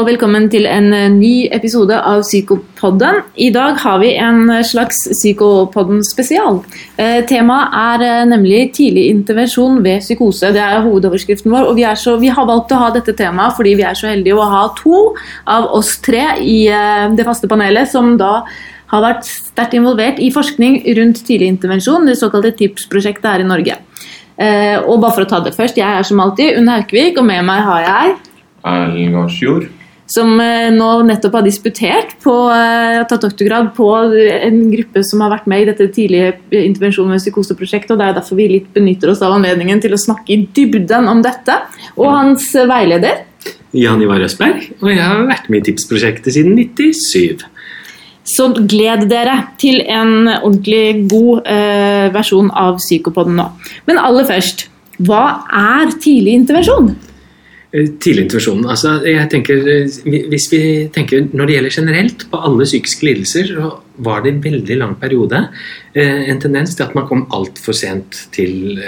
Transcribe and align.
og 0.00 0.06
velkommen 0.08 0.46
til 0.48 0.64
en 0.64 0.94
eh, 0.96 1.10
ny 1.12 1.32
episode 1.52 1.92
av 1.92 2.22
Psykopodden. 2.24 3.18
I 3.36 3.50
dag 3.52 3.76
har 3.82 3.98
vi 4.00 4.14
en 4.16 4.48
slags 4.64 4.96
Psykopodden 5.10 6.00
spesial. 6.06 6.62
Eh, 6.96 7.18
temaet 7.28 7.74
er 7.76 8.04
eh, 8.06 8.20
nemlig 8.30 8.62
tidlig 8.78 9.10
intervensjon 9.10 9.82
ved 9.84 10.00
psykose. 10.00 10.54
Det 10.54 10.62
er 10.62 10.80
hovedoverskriften 10.86 11.52
vår. 11.52 11.68
og 11.68 11.76
vi, 11.76 11.84
så, 12.00 12.14
vi, 12.22 12.30
har 12.32 12.48
valgt 12.48 12.72
å 12.72 12.78
ha 12.80 12.88
dette 12.94 13.12
temaet 13.18 13.58
fordi 13.58 13.74
vi 13.76 13.84
er 13.84 13.98
så 13.98 14.08
heldige 14.08 14.38
å 14.38 14.46
ha 14.48 14.62
to 14.78 15.02
av 15.44 15.68
oss 15.76 15.98
tre 16.00 16.22
i 16.40 16.62
eh, 16.72 17.10
det 17.12 17.26
faste 17.28 17.50
panelet 17.50 17.90
som 17.90 18.14
da 18.20 18.46
har 18.94 19.04
vært 19.04 19.28
sterkt 19.28 19.76
involvert 19.76 20.22
i 20.22 20.30
forskning 20.32 20.80
rundt 20.96 21.20
tidlig 21.26 21.50
intervensjon, 21.58 22.08
det 22.08 22.16
såkalte 22.18 22.54
TIPS-prosjektet 22.56 23.28
her 23.28 23.44
i 23.44 23.50
Norge. 23.50 23.76
Eh, 24.40 24.78
og 24.80 25.02
bare 25.04 25.18
for 25.18 25.26
å 25.26 25.30
ta 25.34 25.42
det 25.44 25.52
først, 25.58 25.76
Jeg 25.76 26.00
er 26.00 26.08
som 26.08 26.24
alltid 26.24 26.56
Unn 26.56 26.72
Haukvik, 26.72 27.20
og 27.20 27.28
med 27.28 27.44
meg 27.44 27.60
har 27.68 27.84
jeg 27.84 28.16
Erlend 28.64 29.14
Garsjord. 29.16 29.68
Som 30.10 30.40
eh, 30.42 30.68
nå 30.74 30.88
nettopp 31.06 31.36
har 31.38 31.46
disputert 31.46 32.16
på, 32.24 32.34
eh, 32.50 33.00
tatt 33.06 33.22
doktorgrad 33.22 33.70
på 33.76 33.88
en 33.94 34.60
gruppe 34.72 35.04
som 35.06 35.22
har 35.22 35.30
vært 35.36 35.46
med 35.50 35.62
i 35.62 35.68
dette 35.70 35.86
tidlige 35.94 36.32
intervensjonen 36.50 37.14
med 37.14 37.22
psykoseprosjektet. 37.22 37.94
og 37.94 38.00
Det 38.00 38.08
er 38.08 38.18
derfor 38.18 38.40
vi 38.40 38.48
litt 38.56 38.72
benytter 38.74 39.12
oss 39.12 39.22
av 39.22 39.36
anledningen 39.36 39.82
til 39.82 39.94
å 39.94 40.00
snakke 40.00 40.34
i 40.34 40.42
dybden 40.56 41.06
om 41.10 41.22
dette. 41.22 41.60
Og 41.96 42.10
hans 42.10 42.50
veileder. 42.52 43.22
Jan 43.76 44.02
Ivar 44.02 44.22
Østberg, 44.26 44.64
og 44.82 44.90
jeg 44.90 45.04
har 45.04 45.28
vært 45.28 45.46
med 45.48 45.62
i 45.62 45.70
Tipsprosjektet 45.70 46.34
siden 46.34 46.56
97. 46.58 47.44
Så 48.26 48.48
gled 48.54 49.06
dere 49.10 49.36
til 49.62 49.80
en 49.86 50.26
ordentlig 50.28 51.06
god 51.10 51.46
eh, 51.50 52.08
versjon 52.14 52.50
av 52.50 52.80
Psykopoden 52.82 53.38
nå. 53.38 53.46
Men 53.86 54.02
aller 54.02 54.26
først, 54.28 54.66
hva 55.06 55.22
er 55.54 55.94
tidlig 56.02 56.34
intervensjon? 56.42 56.92
Eh, 57.72 57.86
tidlig 58.02 58.24
intervensjon. 58.24 58.64
Altså, 58.66 58.96
jeg 59.06 59.30
tenker, 59.30 59.60
eh, 59.68 60.24
hvis 60.28 60.48
vi 60.50 60.88
tenker 60.90 61.28
Når 61.32 61.46
det 61.46 61.54
gjelder 61.54 61.70
generelt 61.70 62.30
på 62.30 62.40
alle 62.42 62.64
psykiske 62.64 63.06
lidelser, 63.06 63.44
så 63.46 63.80
var 63.98 64.22
det 64.22 64.32
en 64.32 64.42
veldig 64.42 64.76
lang 64.76 64.96
periode 64.96 65.48
eh, 65.94 66.30
en 66.30 66.40
tendens 66.40 66.74
til 66.74 66.82
at 66.82 66.94
man 66.94 67.06
kom 67.06 67.26
altfor 67.30 67.72
sent 67.72 68.28
til 68.32 68.80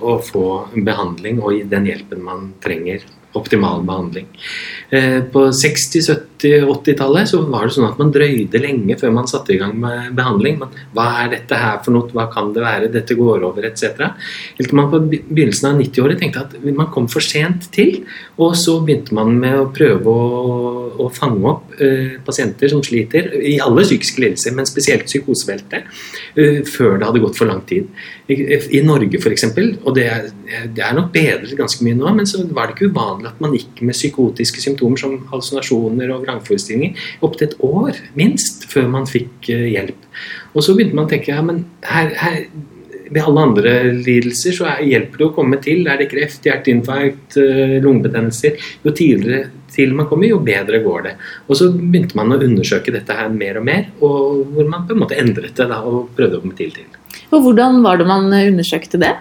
å 0.00 0.18
få 0.18 0.68
behandling 0.74 1.40
og 1.42 1.68
den 1.70 1.86
hjelpen 1.86 2.24
man 2.24 2.54
trenger 2.60 3.04
optimal 3.34 3.82
behandling. 3.86 4.26
Eh, 4.90 5.20
på 5.32 5.48
60-, 5.50 6.02
70-, 6.02 6.33
80-tallet 6.44 7.30
så 7.30 7.40
var 7.48 7.66
det 7.66 7.74
sånn 7.76 7.86
at 7.88 8.00
man 8.00 8.12
drøyde 8.14 8.60
lenge 8.60 8.96
før 9.00 9.12
man 9.16 9.28
satte 9.30 9.54
i 9.54 9.58
gang 9.60 9.74
med 9.80 10.12
behandling. 10.16 10.58
Men, 10.60 10.74
hva 10.96 11.06
er 11.22 11.32
dette 11.34 11.58
her 11.58 11.80
for 11.84 11.96
noe, 11.96 12.10
hva 12.14 12.26
kan 12.32 12.52
det 12.54 12.64
være, 12.64 12.90
dette 12.92 13.16
går 13.18 13.46
over, 13.48 13.66
etc. 13.68 14.10
Helt 14.58 14.70
til 14.70 14.78
man 14.78 14.90
på 14.92 15.00
begynnelsen 15.08 15.70
av 15.70 15.80
90-året 15.80 16.20
tenkte 16.22 16.44
at 16.44 16.56
man 16.66 16.90
kom 16.94 17.08
for 17.12 17.24
sent 17.24 17.70
til. 17.74 18.02
Og 18.38 18.56
så 18.58 18.76
begynte 18.84 19.14
man 19.16 19.34
med 19.40 19.58
å 19.60 19.68
prøve 19.74 20.10
å, 20.10 20.50
å 21.04 21.08
fange 21.14 21.48
opp 21.50 21.76
uh, 21.78 22.16
pasienter 22.26 22.72
som 22.72 22.82
sliter, 22.84 23.30
i 23.38 23.56
alle 23.62 23.86
psykiske 23.86 24.22
lidelser, 24.24 24.54
men 24.56 24.68
spesielt 24.68 25.06
psykosefeltet, 25.08 25.88
uh, 26.38 26.60
før 26.68 26.98
det 26.98 27.08
hadde 27.08 27.24
gått 27.24 27.38
for 27.40 27.50
lang 27.50 27.62
tid. 27.68 27.88
I, 28.24 28.36
i 28.78 28.80
Norge 28.84 29.20
f.eks., 29.20 29.46
og 29.84 29.90
det 29.96 30.06
er, 30.08 30.28
det 30.74 30.82
er 30.84 30.96
nok 30.96 31.10
bedret 31.14 31.52
ganske 31.58 31.84
mye 31.84 31.98
nå, 31.98 32.12
men 32.16 32.28
så 32.28 32.42
var 32.56 32.70
det 32.70 32.78
ikke 32.78 32.90
uvanlig 32.92 33.30
at 33.30 33.42
man 33.44 33.54
gikk 33.56 33.82
med 33.84 33.96
psykotiske 33.96 34.62
symptomer 34.64 35.00
som 35.00 35.18
hallusinasjoner 35.30 36.12
og 36.14 36.24
vrangforestillinger 36.34 37.24
opptil 37.24 37.48
et 37.48 37.58
år 37.64 38.04
minst 38.18 38.68
før 38.72 38.90
man 38.92 39.08
fikk 39.10 39.50
eh, 39.54 39.66
hjelp. 39.74 40.06
Og 40.54 40.66
så 40.66 40.76
begynte 40.76 40.98
man 40.98 41.08
å 41.08 41.12
tenke 41.14 41.32
ja, 41.32 41.42
men 41.44 41.64
her, 41.88 42.14
her 42.20 42.40
ved 43.10 43.20
alle 43.22 43.42
andre 43.48 43.72
lidelser 43.92 44.56
så 44.56 44.70
hjelper 44.82 45.20
det 45.20 45.26
å 45.28 45.34
komme 45.36 45.58
til. 45.62 45.84
Er 45.90 46.00
det 46.00 46.08
kreft, 46.12 46.46
hjerteinfarkt, 46.46 47.36
eh, 47.40 47.76
lungebetennelser 47.84 48.58
Jo 48.84 48.92
tidligere 48.92 49.50
til 49.74 49.92
man 49.94 50.06
kommer, 50.06 50.28
jo 50.30 50.38
bedre 50.38 50.78
går 50.84 51.02
det. 51.02 51.14
Og 51.48 51.58
så 51.58 51.70
begynte 51.72 52.16
man 52.16 52.32
å 52.32 52.38
undersøke 52.38 52.92
dette 52.94 53.12
her 53.12 53.28
mer 53.28 53.58
og 53.58 53.64
mer, 53.66 53.88
og 54.00 54.44
hvor 54.54 54.68
man 54.70 54.86
på 54.86 54.94
en 54.94 55.02
måte 55.02 55.18
endret 55.18 55.56
det 55.58 55.66
da, 55.66 55.80
og 55.82 56.12
prøvde 56.14 56.38
å 56.38 56.44
komme 56.44 56.54
til 56.54 56.70
til. 56.70 56.86
Og 57.34 57.42
Hvordan 57.42 57.82
var 57.82 57.98
det 57.98 58.06
man 58.06 58.30
undersøkte 58.30 59.00
det? 59.02 59.16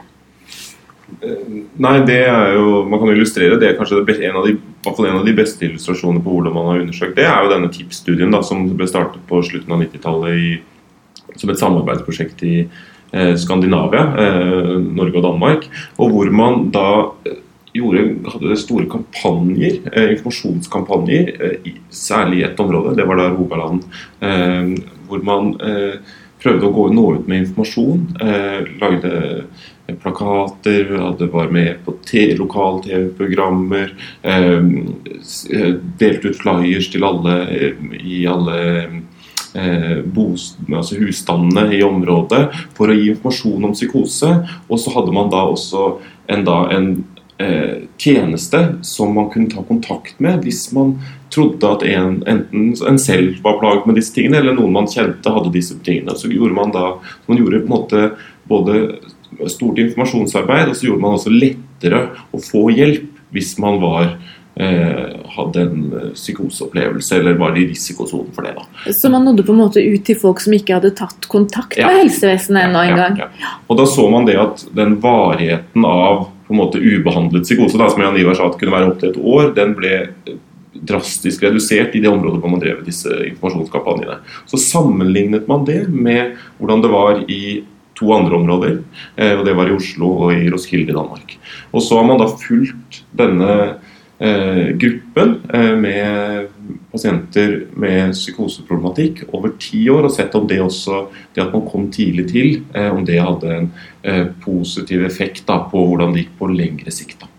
Nei, 1.04 1.98
det 2.08 2.22
er 2.26 2.54
jo, 2.56 2.84
Man 2.90 3.00
kan 3.02 3.12
illustrere 3.12 3.60
det. 3.62 3.76
Kanskje 3.78 4.02
en 4.02 4.38
av 4.40 4.48
de, 4.48 4.56
en 4.88 5.18
av 5.20 5.26
de 5.26 5.36
beste 5.36 5.68
illustrasjonene 5.68 6.24
på 6.24 6.38
hvordan 6.38 6.56
man 6.56 6.70
har 6.72 6.84
undersøkt 6.84 7.18
det, 7.20 7.28
er 7.28 7.44
jo 7.44 7.52
denne 7.52 7.72
TIPS-studien 7.74 8.38
som 8.46 8.66
ble 8.72 8.88
startet 8.90 9.24
på 9.30 9.42
slutten 9.46 9.76
av 9.76 9.84
90-tallet 9.84 11.40
som 11.40 11.50
et 11.50 11.60
samarbeidsprosjekt 11.60 12.44
i 12.46 12.56
eh, 12.64 13.34
Skandinavia, 13.40 14.04
eh, 14.20 14.76
Norge 14.84 15.20
og 15.20 15.26
Danmark. 15.26 15.68
Og 15.98 16.14
hvor 16.14 16.32
man 16.36 16.68
da 16.74 16.88
eh, 17.28 17.40
gjorde, 17.74 18.04
hadde 18.36 18.60
store 18.62 18.90
kampanjer, 18.92 19.80
eh, 19.92 20.12
informasjonskampanjer, 20.16 21.32
eh, 21.40 21.72
særlig 21.90 22.42
i 22.42 22.48
ett 22.50 22.60
område, 22.60 22.96
det 22.98 23.08
var 23.10 23.22
da 23.22 23.32
Rogaland, 23.34 23.88
eh, 24.22 24.76
hvor 25.08 25.24
man 25.26 25.56
prøvde 26.44 26.68
å 26.68 26.76
gå, 26.76 26.88
nå 26.94 27.06
ut 27.18 27.30
med 27.30 27.46
informasjon. 27.46 28.02
lagde 28.82 29.14
plakater, 30.02 30.98
hadde 30.98 31.28
var 31.32 31.50
med 31.52 31.82
på 31.86 31.96
lokal-TV-programmer. 32.38 33.94
Eh, 34.22 34.62
delte 36.00 36.32
ut 36.32 36.40
flyers 36.40 36.90
til 36.92 37.04
alle 37.08 37.36
i 38.00 38.24
alle 38.30 38.60
eh, 39.54 40.00
altså 40.74 41.00
husstandene 41.02 41.76
i 41.76 41.84
området 41.86 42.46
for 42.78 42.90
å 42.90 42.98
gi 42.98 43.12
informasjon 43.12 43.70
om 43.70 43.76
psykose. 43.76 44.32
Og 44.70 44.80
så 44.80 44.96
hadde 44.96 45.16
man 45.16 45.32
da 45.34 45.46
også 45.52 45.98
en, 46.32 46.46
da, 46.48 46.64
en 46.72 46.90
eh, 46.96 47.13
tjeneste 48.00 48.60
som 48.86 49.16
man 49.16 49.26
kunne 49.34 49.50
ta 49.52 49.64
kontakt 49.68 50.20
med 50.22 50.44
hvis 50.46 50.68
man 50.72 50.94
trodde 51.34 51.72
at 51.76 51.84
en, 51.88 52.20
enten 52.30 52.76
en 52.88 53.00
selv 53.02 53.40
var 53.44 53.58
plaget 53.60 53.88
med 53.90 53.98
disse 53.98 54.14
tingene, 54.16 54.40
eller 54.40 54.56
noen 54.58 54.76
man 54.76 54.90
kjente 54.92 55.34
hadde 55.34 55.54
disse 55.56 55.80
tingene. 55.86 56.16
Så 56.16 56.30
gjorde 56.32 56.56
man 56.56 56.74
da 56.76 56.94
man 57.26 57.42
gjorde 57.42 57.64
på 57.64 57.70
en 57.70 57.74
måte 57.74 58.04
både 58.50 58.84
stort 59.50 59.82
informasjonsarbeid, 59.82 60.70
og 60.70 60.78
så 60.78 60.88
gjorde 60.88 61.04
man 61.04 61.18
også 61.18 61.34
lettere 61.34 62.06
å 62.32 62.42
få 62.44 62.68
hjelp 62.74 63.10
hvis 63.34 63.56
man 63.58 63.80
var 63.82 64.12
eh, 64.62 65.16
hadde 65.36 65.62
en 65.62 65.80
eh, 65.98 66.10
psykoseopplevelse 66.14 67.18
eller 67.18 67.40
var 67.40 67.58
i 67.58 67.66
risikosonen 67.72 68.30
for 68.36 68.46
det. 68.46 68.54
da. 68.60 68.94
Så 68.94 69.10
man 69.10 69.26
nådde 69.26 69.48
på 69.48 69.56
en 69.56 69.64
måte 69.64 69.82
ut 69.82 70.06
til 70.06 70.20
folk 70.20 70.44
som 70.44 70.54
ikke 70.54 70.78
hadde 70.78 70.94
tatt 70.98 71.26
kontakt 71.32 71.80
ja. 71.80 71.90
med 71.90 72.04
helsevesenet 72.04 72.68
ennå 72.68 72.86
ja, 72.86 72.94
engang? 72.94 73.18
Ja, 73.24 73.58
Og 73.68 73.82
da 73.82 73.88
så 73.90 74.06
man 74.14 74.30
det 74.30 74.38
at 74.38 74.68
den 74.78 75.00
varigheten 75.02 75.90
av 75.90 76.28
på 76.48 76.54
en 76.54 76.60
måte 76.60 76.82
ubehandlet 76.82 77.46
psykose, 77.48 77.80
da, 77.80 77.90
som 77.92 78.02
Jan 78.04 78.18
Ivar 78.20 78.38
sa 78.38 78.50
at 78.50 78.58
kunne 78.60 78.74
være 78.76 78.90
opptil 78.92 79.14
et 79.14 79.20
år, 79.20 79.54
den 79.58 79.76
ble 79.78 79.94
drastisk 80.74 81.44
redusert 81.46 81.94
i 81.96 82.02
det 82.04 82.10
området 82.10 82.42
hvor 82.42 82.52
man 82.52 82.62
drev 82.62 82.82
disse 82.86 83.12
informasjonskampanjene. 83.30 84.18
Så 84.50 84.60
sammenlignet 84.60 85.48
man 85.48 85.68
det 85.68 85.86
med 85.90 86.34
hvordan 86.58 86.84
det 86.84 86.92
var 86.92 87.22
i 87.32 87.44
to 87.98 88.10
andre 88.16 88.40
områder. 88.40 88.80
Eh, 89.16 89.34
og 89.38 89.46
Det 89.46 89.56
var 89.56 89.70
i 89.70 89.76
Oslo 89.76 90.10
og 90.26 90.34
i 90.34 90.50
Roskilde 90.52 90.92
i 90.92 90.98
Danmark. 90.98 91.38
Og 91.72 91.82
Så 91.82 91.98
har 91.98 92.08
man 92.08 92.20
da 92.20 92.28
fulgt 92.28 93.04
denne 93.14 93.78
eh, 94.20 94.74
gruppen 94.74 95.38
eh, 95.54 95.76
med 95.78 96.48
pasienter 96.92 97.56
med 97.80 98.14
psykoseproblematikk 98.14 99.24
over 99.34 99.56
ti 99.60 99.84
år, 99.92 100.08
og 100.08 100.16
sett 100.16 100.36
om 100.38 100.48
det 100.50 100.62
også, 100.64 101.06
det 101.36 101.44
at 101.44 101.54
man 101.56 101.68
kom 101.68 101.90
tidlig 101.94 102.28
til, 102.32 102.58
eh, 102.74 102.90
om 102.94 103.06
det 103.08 103.20
hadde 103.20 103.54
en 103.58 103.70
eh, 104.02 104.26
positiv 104.44 105.06
effekt 105.06 105.46
da, 105.50 105.64
på 105.72 105.86
hvordan 105.90 106.14
det 106.14 106.26
gikk 106.26 106.36
på 106.40 106.52
lengre 106.54 106.94
sikt. 106.94 107.22
da. 107.22 107.30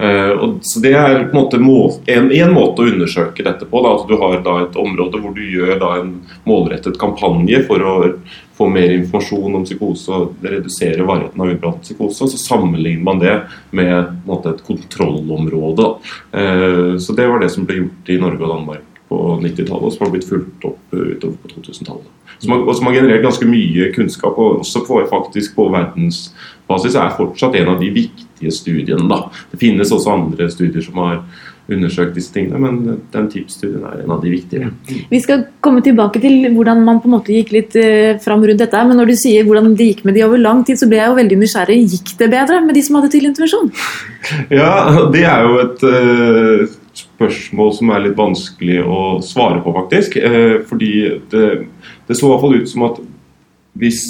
Uh, 0.00 0.56
så 0.62 0.80
Det 0.80 0.94
er 0.96 1.26
på 1.28 1.36
en 1.36 1.62
måte 1.62 2.00
en, 2.10 2.30
en, 2.32 2.52
måte 2.54 2.82
å 2.82 2.88
undersøke 2.90 3.44
dette 3.44 3.68
på. 3.68 3.82
Da. 3.84 3.92
Altså, 3.92 4.08
du 4.08 4.16
har 4.18 4.40
da 4.42 4.54
et 4.64 4.78
område 4.80 5.20
hvor 5.20 5.34
du 5.36 5.42
gjør 5.44 5.76
da 5.78 5.90
en 6.00 6.14
målrettet 6.48 6.98
kampanje 6.98 7.60
for 7.68 7.84
å 7.84 7.94
få 8.60 8.68
mer 8.68 8.92
informasjon 8.92 9.56
om 9.56 9.64
psykose 9.64 10.12
og 10.12 10.44
redusere 10.44 11.06
varigheten 11.08 11.40
av 11.40 11.54
utbredt 11.54 11.86
psykose. 11.86 12.28
Så 12.28 12.42
sammenligner 12.42 13.06
man 13.06 13.22
det 13.22 13.36
med 13.72 14.20
måte, 14.28 14.52
et 14.52 14.64
kontrollområde. 14.66 15.88
Uh, 16.36 16.98
så 17.00 17.16
Det 17.16 17.28
var 17.28 17.40
det 17.40 17.50
som 17.54 17.64
ble 17.64 17.80
gjort 17.82 18.12
i 18.12 18.20
Norge 18.20 18.44
og 18.44 18.54
Danmark 18.54 18.89
på 19.10 19.18
90-tallet, 19.42 19.94
som 19.94 20.06
har 20.06 20.12
blitt 20.14 20.28
fulgt 20.28 20.64
opp 20.68 20.94
utover 20.94 21.36
på 21.42 21.52
2000-tallet. 21.56 22.08
Som, 22.38 22.52
som 22.74 22.86
har 22.86 22.94
generert 22.94 23.24
ganske 23.26 23.48
mye 23.50 23.90
kunnskap, 23.92 24.38
og 24.38 24.62
også 24.62 24.84
på, 24.86 25.00
faktisk 25.10 25.56
på 25.58 25.66
verdensbasis 25.74 26.96
er 26.96 27.16
fortsatt 27.18 27.58
en 27.58 27.74
av 27.74 27.82
de 27.82 27.90
viktige 27.92 28.54
studiene. 28.54 29.08
Da. 29.10 29.24
Det 29.50 29.58
finnes 29.60 29.90
også 29.92 30.14
andre 30.14 30.46
studier 30.52 30.86
som 30.86 31.02
har 31.02 31.24
undersøkt 31.70 32.16
disse 32.16 32.32
tingene, 32.34 32.58
men 32.62 33.02
den 33.12 33.28
TIPS-studien 33.30 33.84
er 33.86 34.02
en 34.02 34.14
av 34.14 34.22
de 34.24 34.32
viktige. 34.32 34.70
Vi 35.10 35.20
skal 35.22 35.44
komme 35.62 35.82
tilbake 35.84 36.22
til 36.22 36.48
hvordan 36.54 36.82
man 36.86 36.98
på 37.02 37.10
en 37.10 37.16
måte 37.18 37.34
gikk 37.34 37.52
litt 37.54 37.76
uh, 37.78 38.16
fram 38.22 38.42
rundt 38.46 38.62
dette. 38.62 38.82
Men 38.88 38.98
når 38.98 39.12
du 39.12 39.16
sier 39.20 39.46
hvordan 39.46 39.74
det 39.78 39.90
gikk 39.92 40.02
med 40.08 40.18
de 40.18 40.24
over 40.26 40.42
lang 40.42 40.64
tid, 40.66 40.80
så 40.80 40.88
ble 40.90 40.98
jeg 40.98 41.12
jo 41.12 41.18
veldig 41.20 41.40
nysgjerrig. 41.42 41.78
Gikk 41.94 42.14
det 42.22 42.30
bedre 42.32 42.62
med 42.64 42.78
de 42.78 42.84
som 42.86 42.98
hadde 42.98 43.12
tidlig 43.14 43.32
intervensjon? 43.32 43.70
Ja, 44.52 44.72
det 45.14 45.24
er 45.28 45.46
jo 45.46 45.60
et 45.62 45.86
uh, 45.86 46.79
spørsmål 46.96 47.74
som 47.76 47.92
er 47.94 48.04
litt 48.06 48.18
vanskelig 48.18 48.80
å 48.84 49.02
svare 49.24 49.62
på, 49.64 49.74
faktisk. 49.76 50.18
Uh, 50.20 50.60
fordi 50.68 50.92
det, 51.32 51.46
det 52.08 52.18
så 52.18 52.26
i 52.26 52.32
hvert 52.32 52.44
fall 52.44 52.58
ut 52.58 52.72
som 52.72 52.88
at 52.88 53.00
hvis 53.78 54.02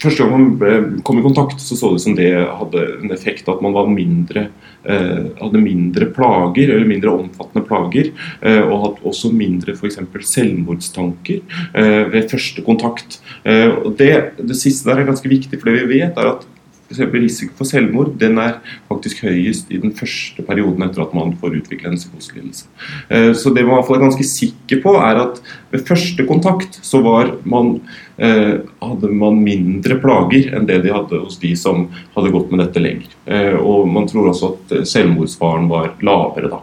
Første 0.00 0.22
gang 0.22 0.30
man 0.32 0.44
ble, 0.60 0.74
kom 1.04 1.18
i 1.20 1.24
kontakt, 1.24 1.60
så 1.60 1.76
så 1.76 1.90
det 1.92 2.02
som 2.04 2.14
det 2.16 2.30
hadde 2.32 2.82
en 3.02 3.12
effekt 3.12 3.48
at 3.50 3.60
man 3.64 3.74
mindre, 3.92 4.46
eh, 4.86 5.26
hadde 5.40 5.60
mindre 5.60 6.06
plager, 6.14 6.70
eller 6.70 6.88
mindre 6.88 7.12
omfattende 7.12 7.66
plager. 7.66 8.12
Eh, 8.40 8.62
og 8.62 8.84
hadde 8.84 9.08
også 9.10 9.32
mindre 9.34 9.74
f.eks. 9.74 9.98
selvmordstanker 10.30 11.42
eh, 11.74 12.04
ved 12.12 12.30
første 12.30 12.62
kontakt. 12.64 13.18
Eh, 13.44 13.68
og 13.82 13.98
det, 13.98 14.38
det 14.38 14.56
siste 14.56 14.88
der 14.88 15.02
er 15.02 15.10
ganske 15.10 15.28
viktig, 15.28 15.58
for 15.58 15.68
det 15.68 15.82
vi 15.82 15.98
vet 15.98 16.16
er 16.16 16.36
at 16.36 16.46
f.eks. 16.86 17.00
risiko 17.12 17.54
for 17.58 17.68
selvmord 17.68 18.14
den 18.20 18.38
er 18.42 18.58
faktisk 18.88 19.24
høyest 19.26 19.70
i 19.74 19.80
den 19.82 19.94
første 19.96 20.42
perioden 20.46 20.86
etter 20.86 21.02
at 21.04 21.14
man 21.16 21.34
får 21.40 21.58
utvikle 21.60 21.90
en 21.90 21.98
psykoselidelse. 21.98 22.66
Eh, 23.10 23.32
så 23.34 23.52
det 23.54 23.66
man 23.66 23.82
er 23.82 24.02
ganske 24.02 24.26
sikker 24.26 24.82
på, 24.84 24.94
er 25.00 25.22
at 25.24 25.40
ved 25.72 25.86
første 25.88 26.26
kontakt 26.28 26.78
så 26.86 27.02
man, 27.44 27.80
eh, 28.18 28.62
hadde 28.82 29.10
man 29.10 29.42
mindre 29.42 29.98
plager 30.02 30.54
enn 30.54 30.68
det 30.68 30.82
de 30.84 30.94
hadde 30.94 31.22
hos 31.24 31.38
de 31.42 31.54
som 31.56 31.88
hadde 32.14 32.32
gått 32.34 32.50
med 32.52 32.62
dette 32.64 32.82
lenger. 32.82 33.10
Eh, 33.26 33.56
og 33.58 33.88
man 33.90 34.06
tror 34.06 34.30
også 34.30 34.54
at 34.54 34.88
selvmordsfaren 34.88 35.68
var 35.68 35.94
lavere 36.02 36.50
da. 36.52 36.62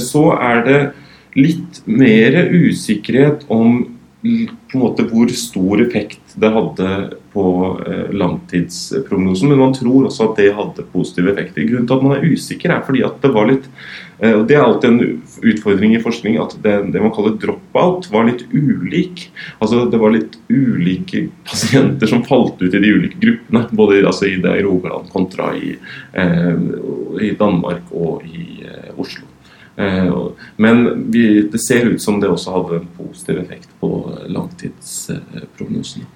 Så 0.00 0.30
er 0.36 0.64
det 0.66 0.80
litt 1.36 1.82
mer 1.84 2.46
usikkerhet 2.48 3.44
om 3.52 3.84
på 4.26 4.78
en 4.78 4.82
måte 4.82 5.04
hvor 5.06 5.30
stor 5.36 5.82
effekt 5.84 6.36
det 6.40 6.50
hadde 6.52 6.88
på 7.36 7.80
eh, 7.86 8.14
langtidsprognosen, 8.16 9.50
men 9.52 9.60
man 9.60 9.74
tror 9.76 10.08
også 10.08 10.30
at 10.30 10.40
det 10.40 10.54
hadde 10.56 10.86
positive 10.94 11.32
effekter. 11.34 11.66
Grunnen 11.68 11.88
til 11.88 11.98
at 11.98 12.06
man 12.06 12.16
er 12.16 12.24
usikker, 12.32 12.72
er 12.72 12.86
fordi 12.86 13.04
at 13.04 13.20
det 13.20 13.32
var 13.34 13.50
litt 13.50 13.68
eh, 14.22 14.32
og 14.32 14.46
Det 14.48 14.56
er 14.56 14.64
alltid 14.64 14.88
en 14.88 15.20
utfordring 15.52 15.96
i 15.98 16.00
forskning 16.00 16.40
at 16.40 16.56
det, 16.64 16.74
det 16.94 17.04
man 17.04 17.12
kaller 17.12 17.36
drop-out, 17.42 18.08
var 18.14 18.30
litt 18.30 18.46
ulik. 18.54 19.26
Altså 19.60 19.84
Det 19.92 20.00
var 20.00 20.16
litt 20.16 20.40
ulike 20.48 21.26
pasienter 21.44 22.08
som 22.08 22.24
falt 22.24 22.62
ut 22.62 22.72
i 22.72 22.82
de 22.82 22.96
ulike 22.96 23.20
gruppene. 23.20 23.66
Både 23.76 24.00
altså, 24.00 24.30
i 24.30 24.40
det 24.40 24.56
i 24.56 24.64
Rogaland 24.64 25.12
kontra 25.12 25.52
i, 25.56 25.76
eh, 26.16 26.52
i 27.20 27.32
Danmark 27.36 27.92
og 27.92 28.24
i 28.24 28.62
eh, 28.64 28.92
Oslo. 28.96 29.28
Eh, 29.76 30.28
men 30.56 30.86
vi, 31.12 31.42
det 31.52 31.60
ser 31.68 31.92
ut 31.92 32.02
som 32.02 32.20
det 32.20 32.32
også 32.32 32.56
hadde 32.56 32.80
en 32.80 32.92
positiv 32.96 33.44
effekt 33.44 33.68
på 33.80 33.90
langtidsprognosen. 34.32 36.08